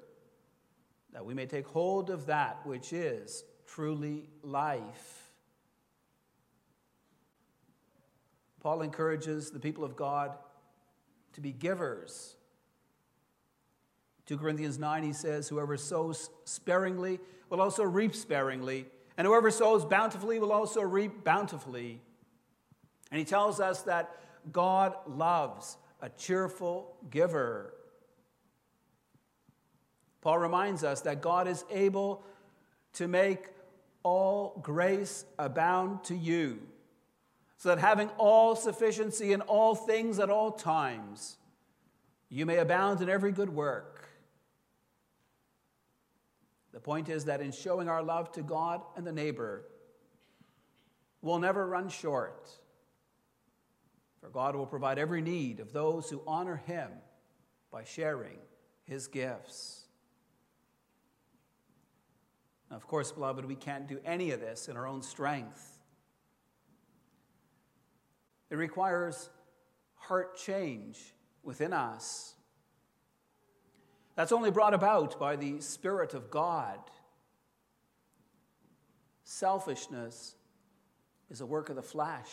that 1.14 1.26
we 1.26 1.34
may 1.34 1.46
take 1.46 1.68
hold 1.68 2.10
of 2.10 2.26
that 2.26 2.66
which 2.66 2.92
is 2.92 3.44
truly 3.66 4.30
life. 4.42 5.27
Paul 8.62 8.82
encourages 8.82 9.52
the 9.52 9.60
people 9.60 9.84
of 9.84 9.96
God 9.96 10.32
to 11.34 11.42
be 11.42 11.52
givers. 11.52 12.36
2 14.26 14.38
Corinthians 14.38 14.78
9, 14.78 15.04
he 15.04 15.14
says, 15.14 15.48
Whoever 15.48 15.78
sows 15.78 16.30
sparingly 16.44 17.20
will 17.50 17.62
also 17.62 17.84
reap 17.84 18.14
sparingly, 18.14 18.86
and 19.18 19.26
whoever 19.26 19.50
sows 19.50 19.86
bountifully 19.86 20.40
will 20.40 20.52
also 20.52 20.82
reap 20.82 21.24
bountifully. 21.24 22.02
And 23.12 23.20
he 23.20 23.26
tells 23.26 23.60
us 23.60 23.84
that 23.84 24.12
God 24.52 24.96
loves 25.08 25.78
a 26.02 26.10
cheerful 26.10 26.96
giver. 27.10 27.74
Paul 30.22 30.40
reminds 30.40 30.84
us 30.84 31.02
that 31.02 31.22
God 31.22 31.48
is 31.48 31.64
able 31.72 32.24
to 32.94 33.08
make 33.08 33.48
all 34.04 34.60
grace 34.62 35.26
abound 35.40 36.04
to 36.06 36.16
you, 36.16 36.60
so 37.58 37.70
that 37.70 37.80
having 37.80 38.10
all 38.18 38.56
sufficiency 38.56 39.34
in 39.34 39.42
all 39.42 39.74
things 39.74 40.20
at 40.20 40.30
all 40.30 40.52
times, 40.52 41.38
you 42.30 42.46
may 42.46 42.58
abound 42.58 43.02
in 43.02 43.10
every 43.10 43.32
good 43.32 43.50
work. 43.50 44.08
The 46.72 46.80
point 46.80 47.10
is 47.10 47.26
that 47.26 47.42
in 47.42 47.52
showing 47.52 47.90
our 47.90 48.04
love 48.04 48.32
to 48.34 48.44
God 48.44 48.82
and 48.96 49.08
the 49.08 49.12
neighbor, 49.12 49.64
we'll 51.22 51.40
never 51.40 51.66
run 51.66 51.90
short. 51.90 52.50
For 54.22 54.30
God 54.30 54.56
will 54.56 54.68
provide 54.68 55.00
every 55.00 55.22
need 55.22 55.60
of 55.60 55.74
those 55.74 56.10
who 56.10 56.22
honor 56.28 56.58
Him 56.68 56.90
by 57.72 57.84
sharing 57.84 58.38
His 58.84 59.08
gifts. 59.08 59.86
Now, 62.70 62.78
of 62.78 62.86
course, 62.86 63.12
beloved, 63.12 63.46
we 63.46 63.56
can't 63.56 63.88
do 63.88 64.00
any 64.06 64.32
of 64.32 64.42
this 64.42 64.68
in 64.68 64.78
our 64.78 64.86
own 64.86 65.02
strength. 65.02 65.77
It 68.50 68.56
requires 68.56 69.30
heart 69.96 70.38
change 70.38 70.98
within 71.44 71.74
us. 71.74 72.34
That's 74.16 74.32
only 74.32 74.52
brought 74.52 74.74
about 74.74 75.20
by 75.20 75.36
the 75.36 75.62
Spirit 75.62 76.14
of 76.14 76.32
God. 76.32 76.80
Selfishness 79.24 80.36
is 81.30 81.42
a 81.42 81.46
work 81.46 81.70
of 81.70 81.76
the 81.76 81.84
flesh. 81.84 82.30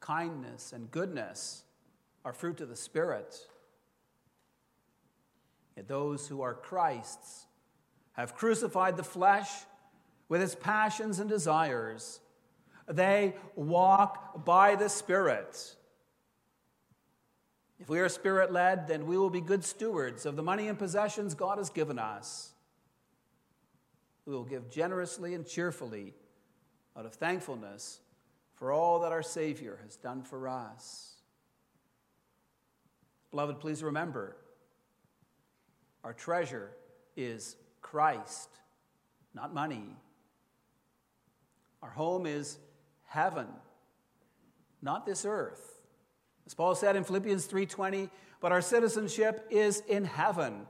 Kindness 0.00 0.72
and 0.72 0.90
goodness 0.90 1.62
are 2.24 2.32
fruit 2.32 2.60
of 2.60 2.68
the 2.68 2.76
Spirit. 2.76 3.36
Yet 5.76 5.88
those 5.88 6.26
who 6.26 6.42
are 6.42 6.54
Christ's 6.54 7.46
have 8.12 8.34
crucified 8.34 8.96
the 8.96 9.04
flesh 9.04 9.48
with 10.28 10.42
its 10.42 10.56
passions 10.56 11.20
and 11.20 11.30
desires. 11.30 12.20
They 12.88 13.34
walk 13.54 14.44
by 14.44 14.74
the 14.74 14.88
Spirit. 14.88 15.74
If 17.80 17.88
we 17.88 18.00
are 18.00 18.08
spirit 18.08 18.52
led, 18.52 18.88
then 18.88 19.06
we 19.06 19.16
will 19.16 19.30
be 19.30 19.40
good 19.40 19.64
stewards 19.64 20.26
of 20.26 20.36
the 20.36 20.42
money 20.42 20.68
and 20.68 20.78
possessions 20.78 21.34
God 21.34 21.58
has 21.58 21.70
given 21.70 21.98
us. 21.98 22.52
We 24.26 24.34
will 24.34 24.44
give 24.44 24.68
generously 24.68 25.34
and 25.34 25.46
cheerfully 25.46 26.14
out 26.96 27.06
of 27.06 27.14
thankfulness 27.14 28.00
for 28.56 28.72
all 28.72 29.00
that 29.00 29.12
our 29.12 29.22
Savior 29.22 29.78
has 29.84 29.96
done 29.96 30.22
for 30.22 30.48
us. 30.48 31.14
Beloved, 33.30 33.60
please 33.60 33.82
remember 33.82 34.36
our 36.02 36.12
treasure 36.12 36.70
is 37.16 37.56
Christ, 37.80 38.48
not 39.34 39.54
money. 39.54 39.96
Our 41.82 41.90
home 41.90 42.26
is 42.26 42.58
heaven, 43.08 43.48
not 44.80 45.04
this 45.04 45.24
earth. 45.24 45.80
As 46.46 46.54
Paul 46.54 46.74
said 46.74 46.96
in 46.96 47.04
Philippians 47.04 47.46
3:20, 47.46 48.10
but 48.40 48.52
our 48.52 48.62
citizenship 48.62 49.46
is 49.50 49.80
in 49.80 50.04
heaven, 50.04 50.66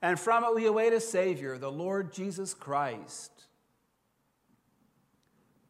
and 0.00 0.18
from 0.18 0.42
it 0.44 0.54
we 0.54 0.66
await 0.66 0.92
a 0.92 1.00
savior, 1.00 1.58
the 1.58 1.70
Lord 1.70 2.12
Jesus 2.12 2.54
Christ. 2.54 3.30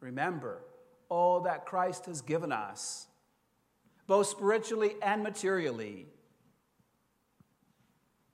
Remember 0.01 0.63
all 1.09 1.41
that 1.41 1.67
Christ 1.67 2.07
has 2.07 2.23
given 2.23 2.53
us, 2.53 3.09
both 4.07 4.29
spiritually 4.29 4.95
and 5.03 5.23
materially. 5.23 6.07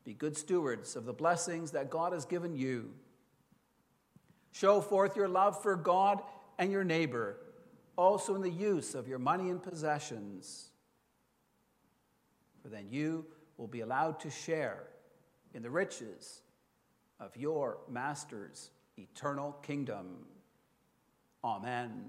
Be 0.05 0.15
good 0.15 0.37
stewards 0.37 0.95
of 0.95 1.05
the 1.05 1.13
blessings 1.13 1.73
that 1.73 1.91
God 1.91 2.13
has 2.13 2.25
given 2.25 2.55
you. 2.55 2.95
Show 4.53 4.81
forth 4.81 5.17
your 5.17 5.27
love 5.27 5.61
for 5.61 5.75
God 5.75 6.23
and 6.59 6.71
your 6.71 6.85
neighbor, 6.85 7.37
also 7.97 8.35
in 8.35 8.43
the 8.43 8.51
use 8.51 8.95
of 8.95 9.09
your 9.09 9.19
money 9.19 9.51
and 9.51 9.63
possessions. 9.63 10.71
For 12.63 12.69
then 12.69 12.87
you 12.91 13.27
will 13.57 13.67
be 13.67 13.81
allowed 13.81 14.21
to 14.21 14.31
share 14.31 14.85
in 15.55 15.63
the 15.63 15.71
riches 15.71 16.43
of 17.19 17.37
your 17.37 17.79
Master's 17.89 18.71
eternal 18.99 19.53
kingdom. 19.63 20.27
Amen. 21.43 22.05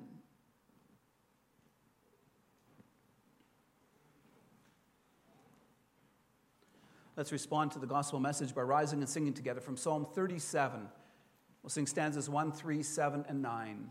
Let's 7.16 7.32
respond 7.32 7.72
to 7.72 7.80
the 7.80 7.88
gospel 7.88 8.20
message 8.20 8.54
by 8.54 8.62
rising 8.62 9.00
and 9.00 9.10
singing 9.10 9.34
together 9.34 9.60
from 9.60 9.76
Psalm 9.76 10.06
37. 10.14 10.88
We'll 11.64 11.70
sing 11.70 11.88
stanzas 11.88 12.30
1, 12.30 12.52
3, 12.52 12.84
7, 12.84 13.26
and 13.28 13.42
9. 13.42 13.90